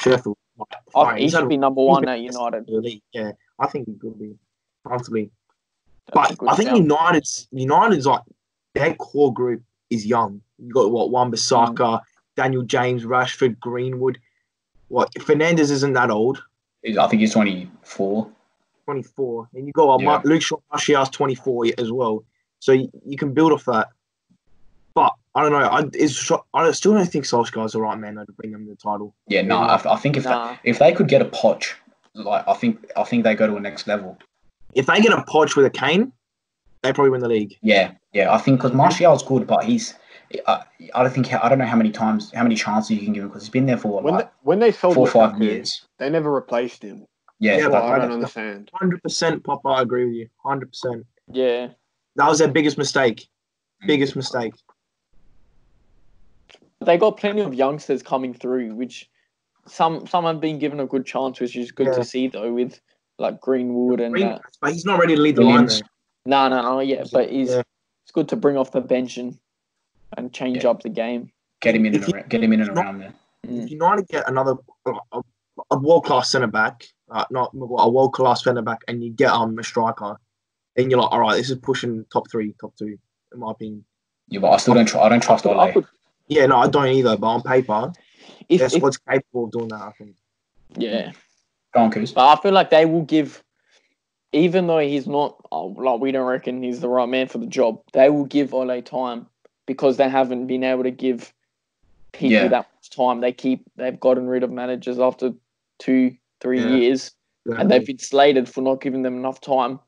[0.01, 0.37] Sheffield.
[0.59, 2.67] Like, I, he he's had should a- be number one at United.
[2.67, 3.03] the league.
[3.13, 4.35] Yeah, I think he could be
[4.87, 5.31] comfortably.
[6.13, 6.79] That's But I think shout.
[6.79, 8.23] United's United's like
[8.75, 10.41] their core group is young.
[10.59, 11.35] You got what Wan Mm.
[11.35, 12.01] Bissaka,
[12.37, 14.19] Daniel James, Rashford, Greenwood.
[14.89, 16.43] What Fernandes isn't that old,
[16.85, 18.31] I think he's twenty four.
[18.89, 20.05] Twenty four, and you got uh, Yeah.
[20.07, 22.25] Mar- Luke Shaw Martial's twenty four as well.
[22.59, 23.89] So you, you can build off that.
[24.95, 25.59] But I don't know.
[25.59, 28.77] I is I still don't think Solskjaer's the right man though, to bring them the
[28.77, 29.15] title.
[29.27, 30.53] Yeah, no, I, I think if Nah.
[30.65, 31.75] they, if they could get a Poch,
[32.15, 34.17] like I think I think they go to a next level.
[34.73, 36.11] If they get a Poch with a Kane,
[36.83, 37.59] they probably win the league.
[37.61, 39.93] Yeah, yeah, I think because Martial's good, but he's.
[40.47, 40.63] I,
[40.95, 43.23] I don't think I don't know how many times how many chances you can give
[43.23, 45.11] him because he's been there for what, When like they, when they sold four or
[45.11, 45.87] five Lukaku, years.
[45.99, 47.05] they never replaced him.
[47.41, 48.71] Yeah, Yeah, That's that- what I don't understand.
[48.75, 49.69] Hundred percent, Popa.
[49.69, 50.29] I agree with you.
[50.45, 51.07] Hundred percent.
[51.31, 51.69] Yeah,
[52.17, 53.29] That was their biggest mistake.
[53.83, 53.87] Mm.
[53.87, 54.55] Biggest mistake.
[56.81, 59.09] they got plenty of youngsters coming through, which
[59.67, 61.95] some some have been given a good chance, which is good Yeah.
[61.95, 62.53] to see though.
[62.53, 62.81] With
[63.19, 65.69] like Greenwood and Green- uh, but he's not ready to lead the line.
[66.25, 67.63] No, no, no, yeah, but he's Yeah.
[68.05, 69.39] it's good to bring off the bench and
[70.17, 70.71] and change Yeah.
[70.71, 71.31] up the game.
[71.61, 73.15] Get him in If and around, get him in and not- around there.
[73.47, 73.65] Mm.
[73.65, 74.55] If United get another
[74.87, 75.21] a,
[75.73, 79.31] a world class centre back, uh, not a world class centre back, and you get
[79.31, 80.17] um a striker,
[80.77, 82.99] then you're like, all right, this is pushing top three, top two,
[83.33, 83.85] in my opinion.
[84.29, 84.87] Yeah, but I still don't.
[84.87, 85.73] Tr- I don't trust I Ole.
[85.73, 85.87] could-
[86.29, 87.17] Yeah, no, I don't either.
[87.17, 87.93] But on paper,
[88.49, 89.81] if, their if- squad's capable of doing that.
[89.81, 90.17] I think.
[90.77, 91.13] yeah,
[91.75, 92.13] Go on, Coos.
[92.13, 93.43] but I feel like they will give,
[94.33, 97.47] even though he's not oh, like we don't reckon he's the right man for the
[97.47, 97.81] job.
[97.95, 99.27] They will give Ole time
[99.67, 101.33] because they haven't been able to give
[102.13, 102.49] people Yeah.
[102.49, 103.21] that much time.
[103.21, 105.33] They keep they've gotten rid of managers after
[105.79, 106.77] two, three Yeah.
[106.77, 107.13] years,
[107.47, 109.81] and they've been slated for not giving them enough time.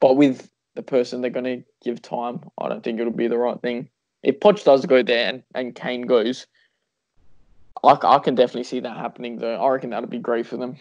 [0.00, 3.38] But with the person they're going to give time, I don't think it'll be the
[3.38, 3.88] right thing.
[4.22, 6.46] If Poch does go there and, and Kane goes,
[7.82, 9.36] I can definitely see that happening.
[9.36, 10.76] Though I reckon that'd be great for them.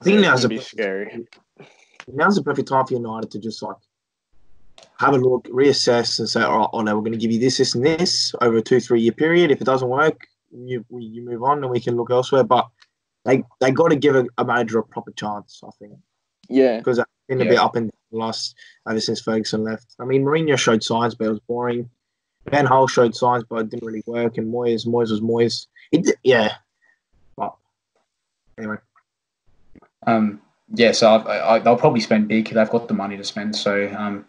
[0.00, 1.26] I think now's a be scary.
[2.06, 3.76] now's the perfect time for United to just like
[4.98, 7.40] have a look, reassess, and say, all right, oh no, we're going to give you
[7.40, 9.50] this, this, and this over a two, three year period.
[9.50, 12.44] If it doesn't work, you we, you move on, and we can look elsewhere.
[12.44, 12.68] But
[13.28, 15.60] they they got to give a, a manager a proper chance.
[15.64, 15.92] I think
[16.48, 17.50] Yeah, because it's been a Yeah.
[17.50, 18.56] bit up and down the last
[18.88, 19.94] ever since Ferguson left.
[20.00, 21.88] I mean, Mourinho showed signs, but it was boring.
[22.50, 24.38] Van Gaal showed signs, but it didn't really work.
[24.38, 25.66] And Moyes, Moyes was Moyes.
[25.92, 26.54] It, di- yeah.
[27.36, 27.54] But
[28.56, 28.76] anyway,
[30.06, 30.40] Um,
[30.74, 32.48] yeah, so I, I, they'll probably spend big.
[32.48, 33.54] They've got the money to spend.
[33.54, 34.24] So um,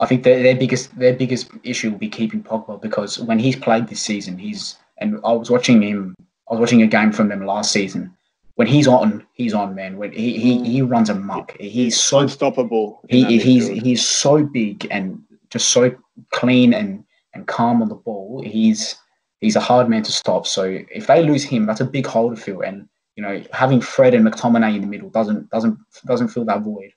[0.00, 3.56] I think their, their biggest their biggest issue will be keeping Pogba because when he's
[3.56, 6.14] played this season, he's and I was watching him.
[6.48, 8.14] I was watching a game from them last season.
[8.54, 9.98] When he's on, he's on, man.
[9.98, 11.56] When he he, he runs amok.
[11.60, 13.00] He's so unstoppable.
[13.08, 13.82] he he's midfield.
[13.82, 15.94] he's so big and just so
[16.32, 18.42] clean and and calm on the ball.
[18.44, 18.96] He's
[19.40, 20.46] he's a hard man to stop.
[20.46, 22.62] So if they lose him, that's a big hole to fill.
[22.62, 26.62] And you know, having Fred and McTominay in the middle doesn't doesn't doesn't fill that
[26.62, 26.92] void.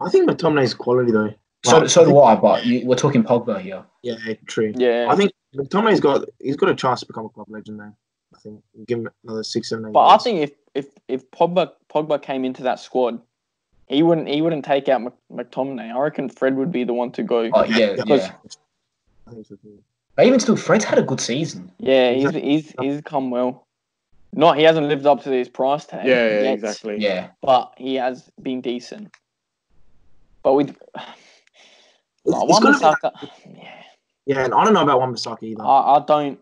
[0.00, 1.34] I think McTominay's quality though.
[1.64, 2.36] So Like, so I do I.
[2.36, 3.84] But you, we're talking Pogba here.
[4.02, 4.16] Yeah,
[4.46, 4.72] true.
[4.76, 5.06] yeah.
[5.10, 7.96] I think McTominay's got he's got a chance to become a club legend now.
[8.38, 9.92] I think give him another six, six, seven, eight.
[9.92, 13.20] But I think if if if Pogba Pogba came into that squad,
[13.88, 15.92] he wouldn't he wouldn't take out Mc, McTominay.
[15.92, 17.50] I reckon Fred would be the one to go.
[17.52, 18.32] Oh yeah, yeah.
[19.26, 19.78] I think so too.
[20.14, 21.70] But even still, Fred's had a good season.
[21.78, 23.66] Yeah, he's he's he's come well.
[24.32, 26.06] Not he hasn't lived up to his price tag.
[26.06, 26.96] yeah, yeah, yet, exactly.
[26.98, 29.14] Yeah, But he has been decent.
[30.42, 30.78] But with It's,
[32.24, 33.82] like, it's gonna be Wan-Bissaka- yeah,
[34.26, 35.62] yeah, and I don't know about Wan Bissaka either.
[35.62, 36.38] I, I don't.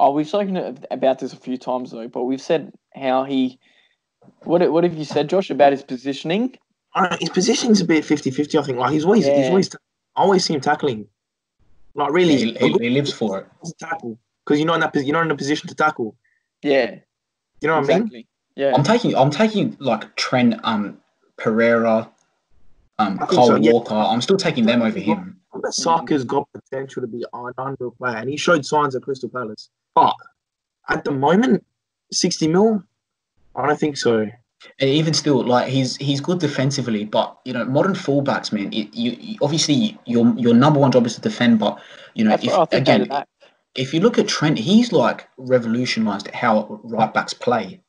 [0.00, 3.58] Oh, we've spoken about this a few times though, but we've said how he.
[4.44, 6.56] What what have you said, Josh, about his positioning?
[6.94, 8.78] I his position's a bit 50-50, I think.
[8.78, 9.68] Like he's always he's always
[10.16, 11.06] I always see him tackling.
[11.94, 13.46] Like really, he, he, he lives for it.
[13.78, 16.16] tackle because you're not in that you're not in a position to tackle.
[16.62, 16.96] Yeah,
[17.60, 18.24] You know what I mean.
[18.56, 20.98] Yeah, I'm taking I'm taking like Trent, um,
[21.36, 22.10] Pereira,
[22.98, 23.72] um, Cole so, yeah.
[23.72, 23.94] Walker.
[23.94, 25.36] I'm still taking them over him.
[25.70, 29.68] Saka's got potential to be an unreal player, and he showed signs at Crystal Palace.
[29.94, 30.14] But
[30.88, 31.64] at the moment,
[32.12, 32.82] sixty mil,
[33.54, 34.28] I don't think so.
[34.78, 38.72] And even still, like he's he's good defensively, but you know, modern fullbacks, man.
[38.72, 41.80] It, you, you obviously your your number one job is to defend, but
[42.14, 42.82] you know, that's if, what I think.
[42.82, 43.24] again, Again,
[43.74, 47.80] if you look at Trent, he's like revolutionised how right backs play.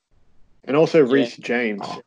[0.64, 1.82] And also Reece James.
[1.84, 2.02] Oh,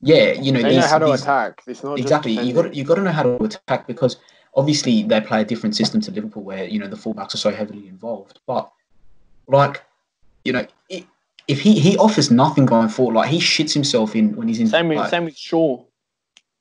[0.00, 1.62] Yeah, you know, they know these- how to attack.
[1.66, 2.34] It's not exactly.
[2.34, 4.16] Just You got you got to know how to attack because
[4.54, 7.50] obviously they play a different system to Liverpool, where you know the fullbacks are so
[7.50, 8.40] heavily involved.
[8.46, 8.70] But
[9.48, 9.84] like,
[10.44, 11.04] you know, i
[11.48, 14.66] if he he offers nothing going forward, like he shits himself in when he's in.
[14.68, 15.82] Same with like, same with Shaw.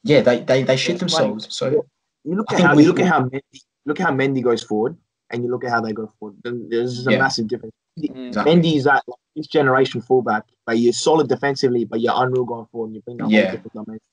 [0.04, 1.54] yeah, they they they shit Like- themselves.
[1.54, 1.86] So
[2.24, 3.42] You look at how we- you look at how Mendy,
[3.86, 4.96] look at how Mendy goes forward,
[5.30, 6.38] and you look at how they go forward.
[6.44, 7.20] There's just a Yeah.
[7.20, 7.74] massive difference.
[7.98, 8.54] Exactly.
[8.56, 12.66] Mendy is that like, this generation fullback, but you're solid defensively, but you're unreal going
[12.72, 13.42] forward, and you bring that Yeah.
[13.44, 14.08] whole different dimension.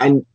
[0.00, 0.26] And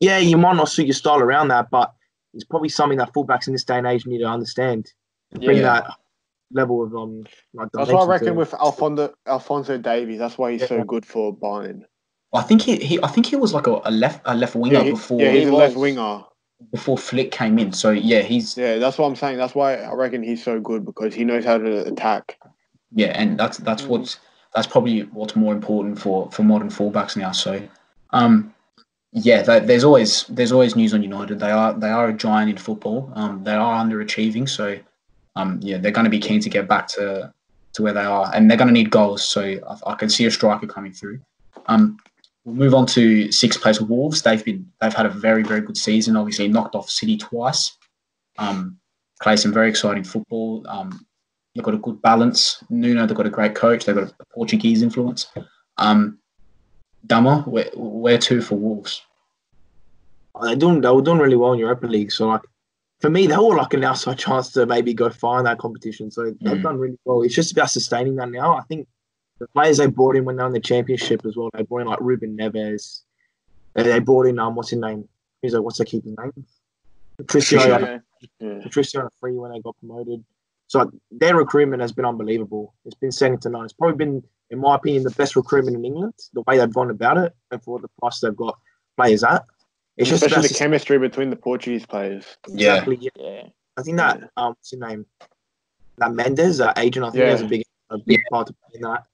[0.00, 1.92] yeah, you might not suit your style around that, but
[2.32, 4.92] it's probably something that fullbacks in this day and age need to understand.
[5.34, 5.62] To bring Yeah.
[5.80, 5.90] that
[6.52, 7.24] level of um.
[7.54, 10.18] Like, That's what I reckon with Alphonso Alphonso Davies.
[10.18, 11.82] That's why he's so good for Bayern.
[12.32, 14.78] I think he, he I think he was like a, a left a left winger
[14.78, 16.20] Yeah, he- before yeah, he's He a left winger.
[16.72, 17.72] before Flick came in.
[17.72, 19.38] So yeah, he's Yeah, that's what I'm saying.
[19.38, 22.38] That's why I reckon he's so good because he knows how to attack.
[22.92, 23.88] yeah, and that's that's Mm.
[23.88, 24.18] what's
[24.54, 27.32] that's probably what's more important for for modern fullbacks now.
[27.32, 27.62] So,
[28.10, 28.54] um,
[29.12, 31.38] yeah, th- there's always there's always news on United.
[31.40, 33.10] They are they are a giant in football.
[33.14, 34.48] Um, they are underachieving.
[34.48, 34.78] So,
[35.38, 37.32] um, yeah, they're going to be keen to get back to
[37.74, 39.22] to where they are, and they're going to need goals.
[39.22, 41.20] So I, I can see a striker coming through.
[41.66, 41.96] Um,
[42.44, 44.22] we'll move on to sixth place Wolves.
[44.22, 46.16] They've been they've had a very very good season.
[46.16, 47.76] Obviously knocked off City twice.
[48.38, 48.78] Um,
[49.22, 50.64] play some very exciting football.
[50.68, 51.06] Um,
[51.54, 52.62] they've got a good balance.
[52.68, 53.84] Nuno, they've got a great coach.
[53.84, 55.28] They've got a Portuguese influence.
[55.76, 56.18] Um,
[57.06, 59.02] Dama, where where to for Wolves?
[60.42, 62.10] They're doing they were doing really well in Europa League.
[62.10, 62.42] So like
[63.00, 66.10] for me, they were like an outside chance to maybe go far in that competition.
[66.10, 66.62] So they've Mm.
[66.62, 67.22] done really well.
[67.22, 68.56] It's just about sustaining that now.
[68.56, 68.88] I think
[69.38, 71.48] the players they brought in when they were in the championship as well.
[71.54, 73.02] They brought in like Ruben Neves.
[73.74, 75.08] They, brought in um what's his name?
[75.42, 75.62] Who's that?
[75.62, 76.32] What's their keeping name?
[77.18, 77.58] Patricio.
[77.58, 77.74] Patricio.
[77.74, 78.02] on a-
[78.40, 78.60] Yeah.
[78.62, 80.24] Patricio on free when they got promoted.
[80.66, 82.74] So like, their recruitment has been unbelievable.
[82.84, 83.64] It's been second to none.
[83.64, 86.14] It's probably been, in my opinion, the best recruitment in England.
[86.32, 88.58] The way they've gone about it and for the price they've got
[88.96, 89.44] players at.
[89.98, 92.24] It's just Especially about the chemistry between the Portuguese players.
[92.48, 92.74] Yeah.
[92.74, 92.96] exactly.
[93.00, 93.10] Yeah.
[93.16, 93.42] Yeah.
[93.76, 95.04] I think that um, what's his name?
[95.98, 97.04] That Mendes, that agent.
[97.04, 97.30] I think Yeah.
[97.30, 99.04] has a big, a big part to play in that.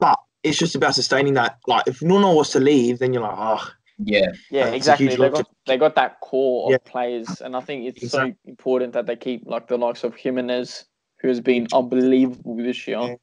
[0.00, 1.58] But it's just about sustaining that.
[1.66, 5.06] Like, if Nuno was to leave, then you're like, oh, Yeah, Yeah, exactly.
[5.08, 5.32] They loss.
[5.32, 6.78] got they got that core of Yeah.
[6.90, 8.32] players, and I think it's Exactly.
[8.32, 10.86] so important that they keep like the likes of Jimenez,
[11.20, 13.16] who has been unbelievable this year.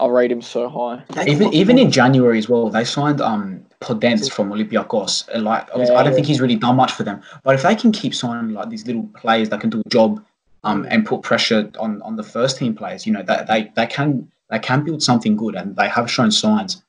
[0.00, 0.06] Yeah.
[0.06, 1.02] I rate him so high.
[1.26, 5.28] even even in January as well, they signed um Podence from Olympiacos.
[5.42, 6.16] Like, obviously, I don't Yeah.
[6.16, 7.20] think he's really done much for them.
[7.44, 10.22] But if they can keep signing like these little players that can do a job,
[10.64, 13.86] um, and put pressure on on the first team players, you know, that they, they
[13.86, 16.82] can they can build something good, and they have shown signs.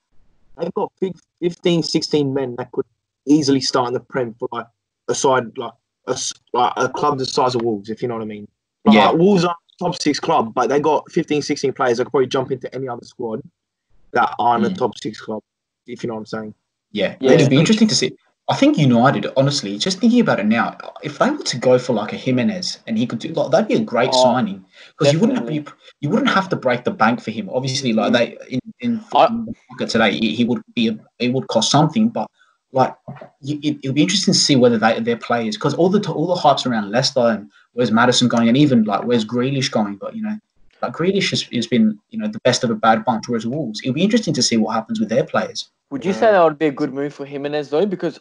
[0.57, 2.85] they've got big 15, 16 men that could
[3.25, 4.65] easily start in the Prem for like
[5.07, 5.71] a side like
[6.07, 8.47] a, s- like a club the size of Wolves, if you know what I mean.
[8.85, 9.11] Like, Yeah.
[9.11, 12.27] Wolves are a top six club, but they got 15, 16 players that could probably
[12.27, 13.41] jump into any other squad
[14.11, 14.77] that aren't a Mm.
[14.77, 15.41] top six club,
[15.87, 16.53] if you know what I'm saying.
[16.91, 17.31] Yeah, Yeah.
[17.31, 18.11] it'd be interesting to see.
[18.51, 21.93] I think United, honestly, just thinking about it now, if they were to go for
[21.93, 24.65] like a Jimenez and he could do like that'd be a great Oh, signing
[24.97, 25.63] because you wouldn't have, you,
[26.01, 27.47] you wouldn't have to break the bank for him.
[27.53, 28.17] Obviously, like Mhm.
[28.17, 31.69] they in in I- the market today, he, he would be a, it would cost
[31.69, 32.27] something, but
[32.71, 32.95] like
[33.41, 36.27] you, it, it'll be interesting to see whether they their players because all the all
[36.27, 40.15] the hypes around Leicester and where's Maddison going and even like where's Grealish going, but
[40.15, 40.37] you know.
[40.81, 43.27] Like Grealish has, has been, you know, the best of a bad bunch.
[43.27, 45.69] Whereas Wolves, it'll be interesting to see what happens with their players.
[45.91, 46.17] Would you Yeah.
[46.17, 47.85] say that would be a good move for Jimenez though?
[47.85, 48.17] Because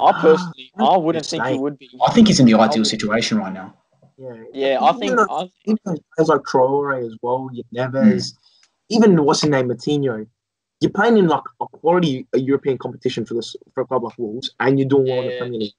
[0.00, 1.88] I Ah, personally, that's I wouldn't think he would be.
[2.04, 3.74] I think he's in the ideal situation right now.
[4.16, 5.04] Yeah, Yeah, I think.
[5.04, 5.78] Even those- I, even
[6.16, 8.32] players like Traore as well, your Neves,
[8.88, 10.26] even what's his name, Moutinho.
[10.80, 14.16] You're playing in like a quality a European competition for this for a club like
[14.18, 15.72] Wolves, and you're doing well in the Premier League.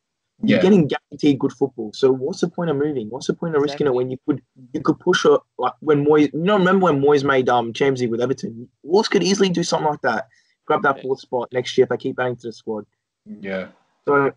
[0.44, 1.92] You're Yeah, getting guaranteed good football.
[1.94, 3.10] So what's the point of moving?
[3.10, 4.42] What's the point of risking it when you could
[4.74, 6.32] you could push it like when Moyes?
[6.34, 8.68] You know, remember when Moyes made um Champions League with Everton?
[8.84, 10.28] Wolves could easily do something like that.
[10.66, 11.02] Grab that Yeah.
[11.04, 12.86] fourth spot next year if they keep adding to the squad.
[13.26, 13.68] yeah.
[14.06, 14.32] So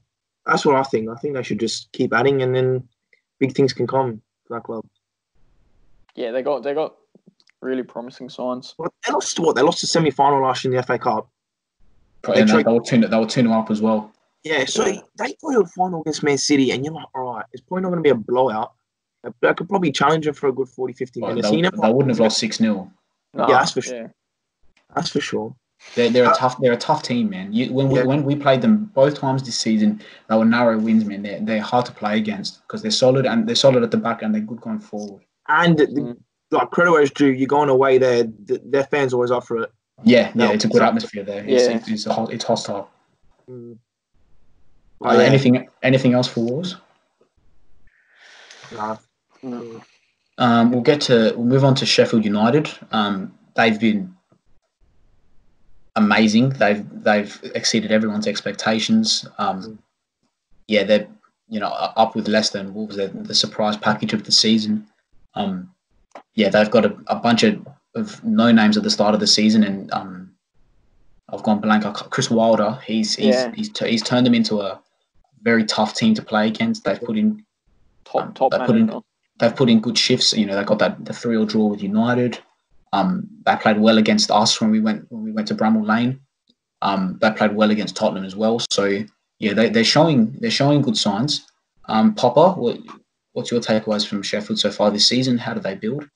[0.47, 1.09] that's what I think.
[1.09, 2.89] I think they should just keep adding, and then
[3.39, 4.85] big things can come for that club.
[6.15, 6.95] yeah, they got they got
[7.63, 8.75] really promising signs.
[8.77, 9.57] Well, they lost what?
[9.57, 11.29] They lost the semi final last year in the FA Cup.
[12.25, 14.13] And they, tried- they will tune they will tune up as well.
[14.45, 17.45] Yeah, so they got to a final against Man City, and you're like, all right,
[17.53, 18.73] it's probably not going to be a blowout.
[19.45, 21.49] I could probably challenge him for a good 40, 50 But minutes.
[21.51, 22.91] they, You they wouldn't have lost six 0
[23.35, 23.97] Nah, Yeah, that's for sure.
[23.97, 24.07] yeah.
[24.97, 25.55] That's for sure.
[25.95, 27.53] They're, they're a Uh, tough they're a tough team, man.
[27.53, 28.05] You, when we Yeah.
[28.05, 31.23] when we played them both times this season, they were narrow wins, man.
[31.23, 34.23] They're, they're hard to play against because they're solid and they're solid at the back
[34.23, 35.23] and they're good going forward.
[35.49, 36.17] And the- Mm.
[36.53, 38.25] Like credit where it's due, you're going away there.
[38.47, 39.73] th- Their fans always offer it.
[40.05, 41.45] Yeah, yeah, it's a good atmosphere there.
[41.47, 41.77] It's, Yeah.
[41.77, 42.91] it's, it's, it's hostile.
[43.49, 43.73] Mm.
[43.73, 43.77] Uh,
[45.05, 45.21] Oh, yeah.
[45.27, 46.77] Anything anything else for Wolves?
[48.73, 48.97] Nah.
[49.43, 49.83] Mm.
[50.39, 52.71] Um, we'll get to we'll move on to Sheffield United.
[52.93, 54.15] Um, they've been
[55.97, 56.51] amazing.
[56.51, 59.27] They've they've exceeded everyone's expectations.
[59.39, 59.79] Um,
[60.69, 61.09] yeah, they're
[61.49, 62.97] you know up with Leicester and Wolves.
[62.97, 64.87] They're the surprise package of the season.
[65.35, 65.71] Um,
[66.35, 69.27] yeah, they've got a, a bunch of, of no names at the start of the
[69.27, 70.33] season, and um,
[71.29, 71.85] I've gone blank.
[72.11, 72.79] Chris Wilder.
[72.87, 73.53] He's he's Yeah.
[73.55, 74.81] he's, t- he's turned them into a
[75.43, 76.85] very tough team to play against.
[76.85, 77.45] They've put in
[78.05, 79.03] Top top They've put in-
[79.39, 80.33] they've put in good shifts.
[80.35, 82.39] You know, they got that the three 0 draw with United.
[82.93, 86.21] Um, they played well against us when we went when we went to Bramall Lane.
[86.83, 88.59] Um, they played well against Tottenham as well.
[88.71, 89.03] So
[89.39, 91.47] yeah, they, they're showing they're showing good signs.
[91.89, 92.55] Um, Popa,
[93.33, 95.39] what's your takeaways from Sheffield so far this season?
[95.39, 96.09] How do they build?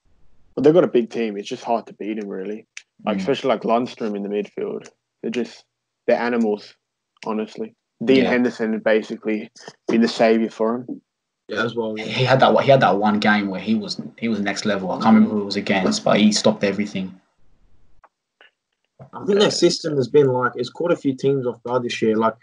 [0.55, 1.37] Well, they've got a big team.
[1.37, 2.67] It's just hard to beat them, really.
[3.05, 3.21] Like Mm.
[3.21, 4.89] especially like Lundstram in the midfield.
[5.23, 5.65] They're just
[6.07, 6.75] they're animals,
[7.27, 7.75] honestly.
[8.05, 8.31] Dean Yeah.
[8.31, 9.51] Henderson had basically
[9.89, 11.03] been the savior for him.
[11.49, 11.95] Yeah, as well.
[11.95, 14.91] He had that he had that one game where he was he was next level.
[14.91, 17.21] I can't remember who it was against, but he stopped everything.
[19.13, 22.01] I think their system has been like it's caught a few teams off guard this
[22.03, 22.17] year.
[22.17, 22.35] Like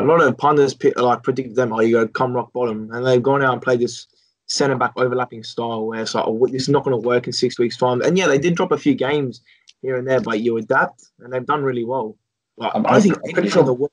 [0.00, 3.06] a lot of pundits pi- like predicted them, oh, you go come rock bottom, and
[3.06, 4.06] they've gone out and played this
[4.46, 7.32] centre back overlapping style where it's like, oh, this is not going to work in
[7.32, 8.00] six weeks' time.
[8.02, 9.42] And yeah, they did drop a few games
[9.82, 12.16] here and there, but you adapt, and they've done really well.
[12.56, 13.92] Like, I'm- I don't think I'm pretty sure- in the world,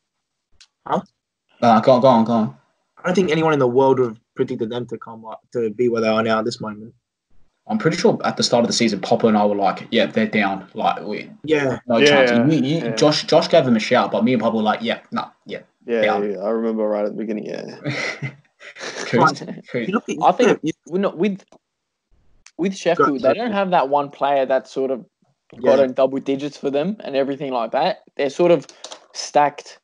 [0.88, 1.02] huh?
[1.62, 2.56] Uh, go on, go on, go on.
[2.98, 5.70] I don't think anyone in the world would have predicted them to come up to
[5.70, 6.94] be where they are now at this moment.
[7.70, 10.06] I'm pretty sure at the start of the season, Popa and I were like, "Yeah,
[10.06, 10.68] they're down.
[10.74, 12.96] Like, we Yeah, no Yeah, chance." yeah, You- you- yeah.
[12.96, 15.60] Josh Josh gave him a shout, but me and Popa were like, "Yeah, no, yeah."
[15.88, 16.24] Yeah, Yeah.
[16.24, 17.46] yeah, I remember right at the beginning.
[17.46, 17.76] Yeah,
[19.06, 19.90] Coot, you coot.
[19.90, 21.44] look at I think we're not with
[22.58, 23.22] with Sheffield.
[23.22, 25.06] They don't have that one player that sort of
[25.64, 25.86] got yeah.
[25.86, 28.00] in double digits for them and everything like that.
[28.18, 28.68] They're sort of
[29.14, 29.80] stacked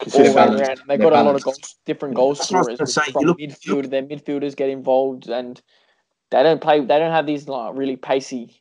[0.00, 0.62] all the balanced.
[0.64, 0.80] around.
[0.88, 3.12] They They're got a lot of goals, different goal That's what I was scorers say.
[3.12, 3.90] From look- midfield.
[3.90, 5.60] Their midfielders get involved, and
[6.30, 6.80] they don't play.
[6.80, 8.60] They don't have these like really pacey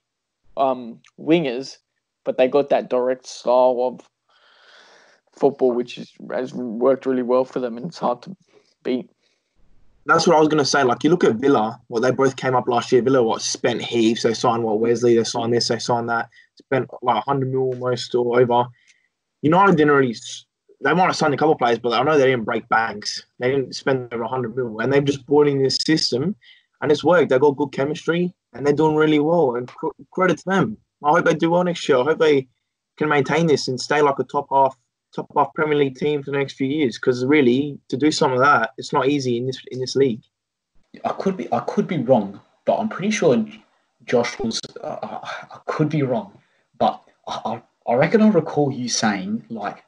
[0.56, 1.78] um, wingers,
[2.24, 4.08] but they got that direct style of
[5.34, 8.36] football, which is, has worked really well for them, and it's hard to
[8.84, 9.10] beat.
[10.06, 10.84] That's what I was gonna say.
[10.84, 13.02] Like you look at Villa, well, they both came up last year.
[13.02, 14.24] Villa what spent heaps.
[14.24, 15.16] They signed what Wesley.
[15.16, 15.68] They signed this.
[15.68, 16.30] They signed that.
[16.56, 18.66] Spent like hundred mil almost or over.
[19.42, 20.16] United didn't really.
[20.84, 23.24] They might have signed a couple of players, but I know they didn't break banks.
[23.38, 26.36] They didn't spend over hundred mil, and they've just brought in this system,
[26.82, 27.30] and it's worked.
[27.30, 29.56] They've got good chemistry, and they're doing really well.
[29.56, 29.72] And
[30.12, 30.78] credit to them.
[31.04, 32.00] I hope they do well next year.
[32.00, 32.48] I hope they
[32.98, 34.76] can maintain this and stay like a top half,
[35.16, 36.98] top half Premier League team for the next few years.
[36.98, 40.22] Because really, to do some of that, it's not easy in this in this league.
[41.06, 43.46] I could be I could be wrong, but I'm pretty sure
[44.06, 44.60] Josh was.
[44.82, 46.38] Uh, I could be wrong,
[46.78, 49.84] but I, I I reckon I recall you saying like,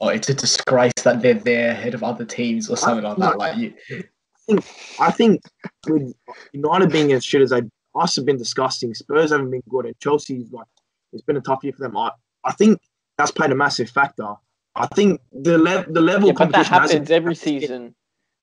[0.00, 3.38] "Oh, it's a disgrace that they're there ahead of other teams" or something like that.
[3.38, 4.00] Like you, I
[4.46, 4.64] think,
[5.00, 5.42] I think
[5.86, 6.14] with
[6.52, 7.62] United being as shit as they
[7.94, 8.94] us have been disgusting.
[8.94, 10.66] Spurs haven't been good, and Chelsea's like
[11.12, 11.96] it's been a tough year for them.
[11.96, 12.10] I,
[12.44, 12.80] I think
[13.18, 14.34] that's played a massive factor.
[14.76, 17.94] I think the level the level Yeah, of but that competition hasn't- happens every season.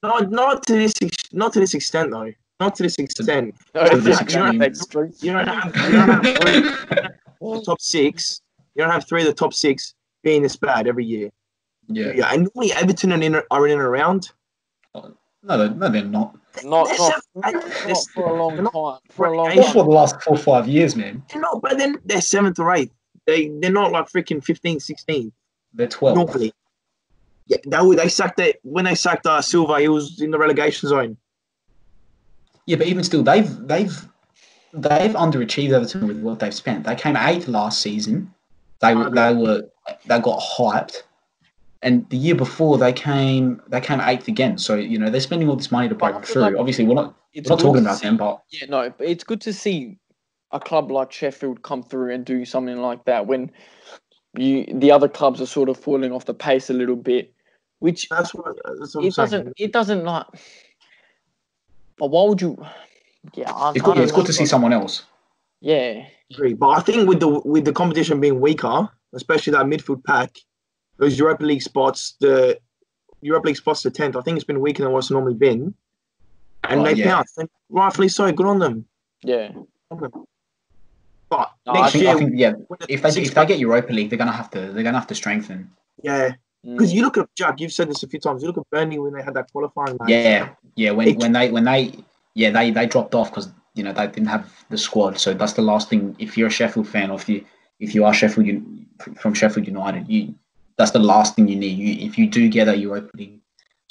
[0.04, 2.32] Not not to this ex- not to this extent though.
[2.60, 3.56] Not to this extent.
[3.76, 5.14] No, To it's this not extreme.
[5.22, 8.42] You don't have, you don't have three the top six.
[8.76, 11.30] You don't have three of the top six being this bad every year.
[11.88, 14.30] yeah, Yeah, and normally Everton are in, are in and around.
[14.96, 16.38] no, they're, no, they're not.
[16.64, 17.54] Not, They're not, seven- not
[17.86, 19.00] they're for a long time.
[19.10, 19.64] For a long relegation.
[19.64, 21.24] Not for the last four or five years, man.
[21.32, 22.94] They're not, but then they're seventh or eighth.
[23.26, 25.32] They they're not like freaking 15, 16.
[25.74, 26.16] They're twelve.
[26.16, 26.54] normally.
[27.48, 29.80] Yeah, that would they sacked it when they sacked uh, Silva.
[29.80, 31.18] He was in the relegation zone.
[32.66, 34.08] Yeah, but even still, they've they've
[34.74, 36.86] they've underachieved Everton with what they've spent.
[36.86, 38.34] They came eighth last season.
[38.80, 39.64] They were they were
[40.06, 41.04] they got hyped,
[41.82, 44.58] and the year before they came they came eighth again.
[44.58, 46.44] So you know they're spending all this money to break through.
[46.44, 49.08] like Obviously, we're not It's we're not talking about see- them, but Yeah, no, but
[49.08, 49.98] it's good to see
[50.52, 53.52] a club like Sheffield come through and do something like that when
[54.36, 57.34] you the other clubs are sort of falling off the pace a little bit,
[57.80, 59.26] which That's what, that's what I'm it saying.
[59.26, 60.26] doesn't it doesn't like.
[61.98, 62.58] But why would you?
[63.34, 65.04] Yeah, I, it's good, it's good to see but- someone else.
[65.60, 66.54] Yeah, agree.
[66.56, 70.38] But I think with the with the competition being weaker, especially that midfield pack,
[70.98, 72.60] those Europa League spots, the
[73.22, 75.76] Europa League spots the tenth, I think it's been weaker than what's normally been.
[76.64, 77.06] And Oh, they yeah.
[77.06, 78.32] bounced, and rightfully so.
[78.32, 78.86] Good on them.
[79.24, 79.52] yeah.
[81.32, 82.54] But No, I next think, year, I think yeah,
[82.90, 85.16] if they if they get Europa League, they're gonna have to they're gonna have to
[85.16, 85.72] strengthen.
[86.04, 86.74] yeah, Mm.
[86.78, 87.60] because you look at Jack.
[87.60, 88.44] You've said this a few times.
[88.44, 90.10] You look at Burnley when they had that qualifying match.
[90.10, 90.92] Yeah, yeah.
[90.92, 91.82] When It- when they when they
[92.36, 95.18] yeah they they dropped off because you know they didn't have the squad.
[95.18, 96.16] So that's the last thing.
[96.20, 97.44] If you're a Sheffield fan, or if you
[97.80, 98.48] if you are Sheffield
[99.18, 100.36] from Sheffield United, you
[100.78, 101.76] that's the last thing you need.
[101.80, 103.40] You if you do get a Europa League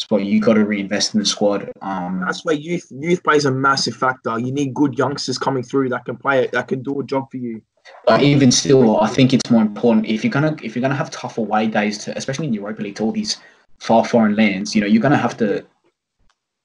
[0.01, 1.71] spot, you got to reinvest in the squad.
[1.83, 4.39] Um, That's where youth youth plays a massive factor.
[4.39, 7.31] You need good youngsters coming through that can play it, that can do a job
[7.31, 7.63] for you.
[8.07, 11.11] But even still, I think it's more important if you're gonna if you're gonna have
[11.11, 13.37] tough away days to, especially in Europa League, to all these
[13.79, 14.75] far foreign lands.
[14.75, 15.65] You know, you're gonna have to.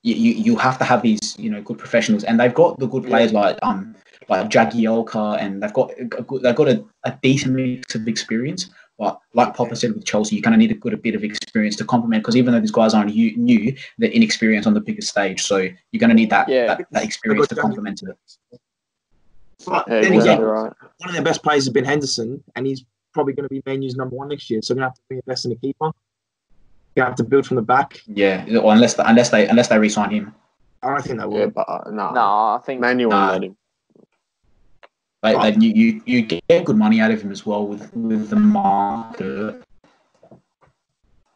[0.03, 2.87] You, you, you have to have these you know good professionals, and they've got the
[2.87, 3.95] good players like um
[4.29, 8.69] like Jagielka, and they've got a good, they've got a, a decent mix of experience.
[8.97, 11.23] But like Popa said with Chelsea, you kind of need a good a bit of
[11.23, 14.79] experience to complement because even though these guys aren't you, new, they're inexperienced on the
[14.79, 15.41] biggest stage.
[15.41, 16.67] So you're gonna need that Yeah.
[16.67, 18.17] that, that experience to complement it.
[19.65, 20.73] But Yeah, then exactly again, right.
[20.99, 23.81] one of their best players has been Henderson, and he's probably going to be Man
[23.81, 24.61] U's number one next year.
[24.61, 25.91] So they're going to have to reinvest in a keeper.
[26.95, 27.99] You have to build from the back.
[28.05, 30.35] Yeah, or unless unless they unless they re-sign him.
[30.83, 31.39] I don't think they will.
[31.39, 33.31] Yeah, but uh, no, no, I think Manual Nah.
[33.31, 33.57] let him.
[35.25, 38.29] Like, like you, you, you get good money out of him as well with with
[38.29, 39.59] the market.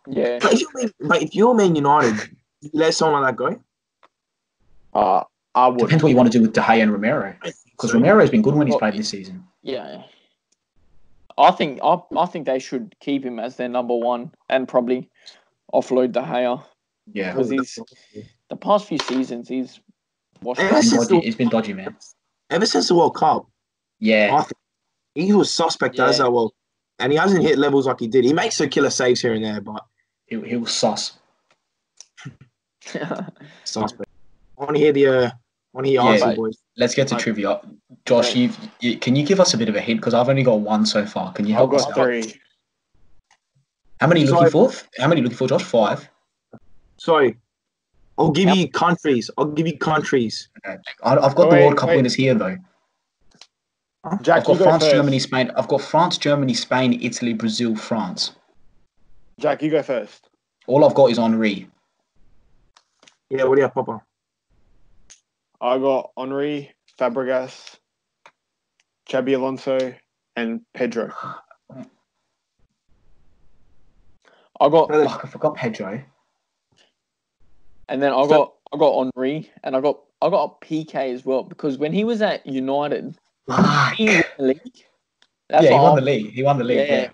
[0.08, 0.38] yeah.
[0.40, 3.60] But if you're Man, but if you're Man United, you let someone like that go.
[4.94, 5.24] Uh,
[5.56, 5.80] I would.
[5.80, 7.34] Depends what you want to do with De Gea and Romero.
[7.72, 9.44] Because Romero has been good when he's played this season.
[9.64, 10.04] Yeah.
[11.38, 15.10] I think I, I think they should keep him as their number one and probably
[15.74, 16.64] offload De Gea.
[17.12, 17.80] Yeah, Because he's
[18.50, 19.80] the past few seasons he's
[20.44, 20.76] washed Yeah, out.
[20.76, 21.98] he's since been, the- dodgy, he's been dodgy, man.
[22.52, 23.48] Ever since the World Cup,
[24.00, 24.54] Yeah, I think
[25.16, 26.26] he was suspect as Yeah.
[26.26, 26.54] that well,
[27.00, 28.24] and he hasn't hit levels like he did.
[28.26, 29.84] He makes a killer saves here and there, but
[30.28, 31.14] he, he was sus.
[33.64, 34.10] suspect.
[34.58, 35.30] I want to hear the uh,
[35.72, 36.58] When he Yeah, answers, boys.
[36.78, 37.24] Let's get to Right.
[37.24, 37.62] trivia.
[38.06, 40.44] Josh, you've, you can you give us a bit of a hint because I've only
[40.44, 41.32] got one so far.
[41.34, 42.06] Can you I've help us got out?
[42.06, 42.34] three.
[44.00, 44.72] How many are you looking I- for?
[44.98, 45.64] How many you looking for, Josh?
[45.64, 46.10] Five.
[46.98, 47.38] Sorry.
[48.18, 48.58] I'll give Yep.
[48.58, 49.30] you countries.
[49.38, 50.50] I'll give you countries.
[50.66, 51.98] I, I've got the Wait, World Cup wait.
[51.98, 52.58] winners here though.
[54.22, 54.96] Jack, I've got you go France, first.
[54.96, 55.52] Germany, Spain.
[55.58, 58.32] I've got France, Germany, Spain, Italy, Brazil, France.
[59.40, 60.30] Jack, you go first.
[60.68, 61.68] All I've got is Henri.
[63.30, 64.02] Yeah, what do you have, Popa?
[65.62, 67.78] I got Henri, Fabregas,
[69.10, 69.94] Xabi Alonso,
[70.38, 71.12] and Pedro.
[74.62, 76.02] I got, Fuck, I forgot Pedro.
[77.90, 81.26] and then I So- got, I got Henri, and I got, I got Piqué as
[81.26, 83.18] well because when he was at United,
[83.56, 83.94] Fuck.
[83.96, 84.86] he Yeah, won the league.
[85.50, 86.32] That's he won I'm- the league.
[86.32, 86.78] He won the league.
[86.90, 87.10] Yeah.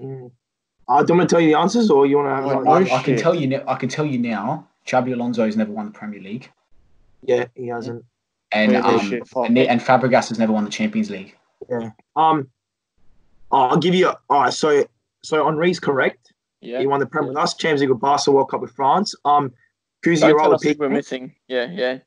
[0.00, 0.06] Yeah.
[0.06, 0.30] Mm.
[0.88, 2.44] Uh, do you want to tell you the answers, or you want to have?
[2.44, 2.94] Oh, like- no.
[2.94, 3.46] I, I can tell you.
[3.46, 4.68] Now, I can tell you now.
[4.86, 6.50] Xabi Alonso has never won the Premier League,
[7.22, 8.04] Yeah, he hasn't.
[8.50, 11.36] and Yeah, um, shit, and, and Fabregas has never won the Champions League.
[11.70, 11.90] Yeah.
[12.16, 12.50] Um,
[13.52, 14.08] oh, I'll give you.
[14.28, 14.84] All right, so
[15.22, 16.32] so Henri's correct.
[16.60, 16.80] Yeah.
[16.80, 19.14] He won the Premier with us, Champions League with Barca, World Cup with France.
[19.24, 19.52] Um,
[20.04, 21.32] Kouzi Don't tell Arola us if we're missing.
[21.46, 21.98] Yeah, yeah.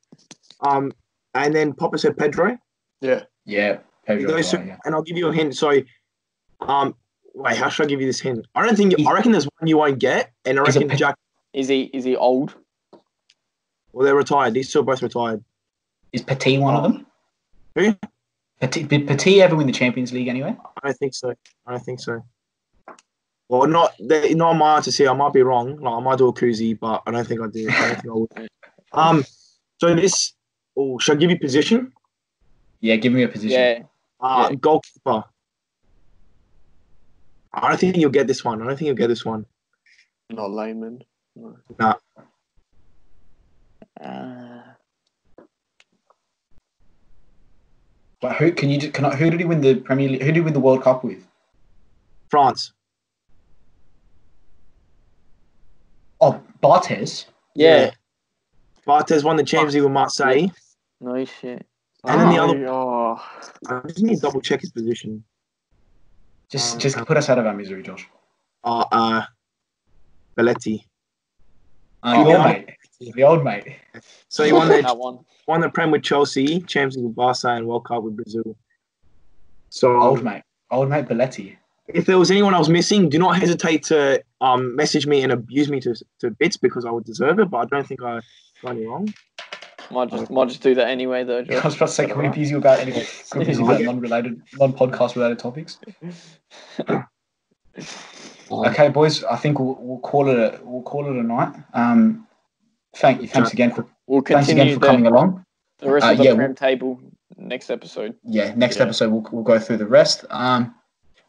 [0.60, 0.92] Um,
[1.34, 2.58] and then Popa said Pedro.
[3.00, 3.24] Yeah,
[4.06, 4.28] Pedro.
[4.32, 4.78] Those right, yeah.
[4.86, 5.56] And I'll give you a hint.
[5.56, 5.82] So,
[6.62, 6.96] um,
[7.34, 8.46] wait, how should I give you this hint?
[8.56, 8.94] I don't think.
[9.06, 11.16] I reckon there's one you won't get, and I Is reckon Pe- Jack.
[11.54, 12.56] Is he, is he old?
[13.94, 14.54] Well, they're retired.
[14.54, 15.44] These two are both retired.
[16.12, 17.06] Is Petit one of them?
[17.76, 17.96] Who?
[18.60, 20.56] Petit, did Petit ever win the Champions League anyway?
[20.84, 21.34] I don't think so.
[21.66, 22.24] I don't think so.
[23.48, 25.10] Well, not they, not my answers here.
[25.10, 25.78] I might be wrong.
[25.78, 27.70] Like I might do a Kouzi, but I don't think I do.
[27.70, 28.50] I don't think I would.
[28.94, 29.26] Um,
[29.82, 30.34] so this.
[30.78, 31.92] Oh, should I give you position?
[32.86, 33.60] Yeah, give me a position.
[33.60, 33.84] Yeah.
[34.20, 34.56] Uh, Yeah.
[34.58, 35.24] goalkeeper.
[37.52, 38.62] I don't think you'll get this one.
[38.62, 39.48] I don't think you'll get this one.
[40.30, 41.02] Not Lehmann.
[41.80, 41.94] Uh,
[48.22, 48.78] But who can you?
[48.80, 50.22] ju- Can I, who did he win the Premier League?
[50.22, 51.26] Who did he win the World Cup with?
[52.30, 52.72] France.
[56.22, 57.26] Oh, Barthez.
[57.56, 57.92] yeah.
[58.88, 60.48] Barthez won the Champions League with Marseille.
[61.02, 61.66] No shit.
[62.08, 63.22] And then the other- Oh,
[63.68, 65.24] I just need to double check his position.
[66.50, 68.08] Just, Um, just put us out of our misery, Josh.
[68.64, 69.22] Uh, uh
[70.38, 70.86] Belletti.
[72.04, 72.70] Uh, the old mate.
[73.00, 73.76] The old mate.
[74.30, 75.20] So he won the that one.
[75.48, 78.56] won the Prem with Chelsea, Champions League with Barca, and World Cup with Brazil.
[79.70, 80.44] So Old mate.
[80.72, 81.58] Old mate Belletti.
[81.88, 85.70] if there was anyone else missing, do not hesitate to um message me and abuse
[85.70, 87.50] me to, to bits because I would deserve it.
[87.50, 88.22] But I don't think I
[88.62, 89.14] got any wrong.
[89.92, 91.40] Might just, might just do that anyway, though.
[91.40, 91.64] I Josh.
[91.64, 92.92] was about to say, can we abuse you about any?
[92.92, 93.04] Can
[93.40, 95.78] we abuse you about non-related, non-podcast related topics?
[98.52, 99.24] Okay, boys.
[99.24, 100.38] I think we'll, we'll call it.
[100.38, 101.54] A, we'll call it a night.
[101.74, 102.28] Um,
[102.96, 103.28] thank you.
[103.28, 105.44] Thanks again for We'll thanks again for the, coming along.
[105.80, 107.00] the rest Uh, of the yeah, prem table
[107.38, 108.16] next episode.
[108.24, 108.84] Yeah, next Yeah.
[108.84, 110.26] episode we'll, we'll go through the rest.
[110.30, 110.76] Um,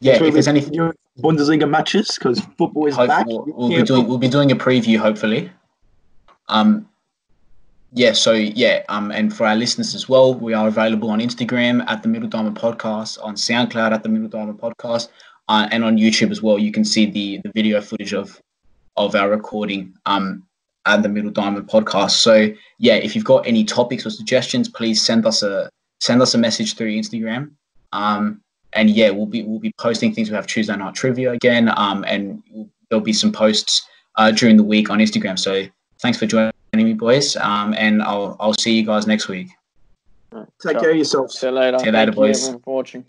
[0.01, 3.27] yeah, So if there's anything, you- Bundesliga matches because football is hope- back.
[3.27, 5.51] we'll, we'll Yeah, be doing we'll be doing a preview hopefully.
[6.49, 6.87] Um,
[7.93, 8.13] yeah.
[8.13, 8.83] So yeah.
[8.89, 12.29] Um, and for our listeners as well, we are available on Instagram at the Middle
[12.29, 15.09] Diamond Podcast, on SoundCloud at the Middle Diamond Podcast,
[15.49, 16.59] uh, and on YouTube as well.
[16.59, 18.41] You can see the the video footage of
[18.97, 19.95] of our recording.
[20.07, 20.43] Um.
[20.89, 22.13] At the Middle Diamond Podcast.
[22.13, 22.47] So
[22.79, 25.69] yeah, if you've got any topics or suggestions, please send us a
[25.99, 27.51] send us a message through Instagram.
[27.93, 28.41] Um,
[28.73, 30.31] and yeah, we'll be we'll be posting things.
[30.31, 32.41] We have Tuesday night trivia again, um, and
[32.89, 33.85] there'll be some posts
[34.15, 35.37] uh, during the week on Instagram.
[35.37, 35.65] So
[36.01, 39.49] thanks for joining me, boys, um, and I'll I'll see you guys next week.
[40.61, 41.39] Take care of yourselves.
[41.39, 41.79] See you later.
[41.79, 42.43] See you later, Thank boys.
[42.43, 43.05] everyone for watching.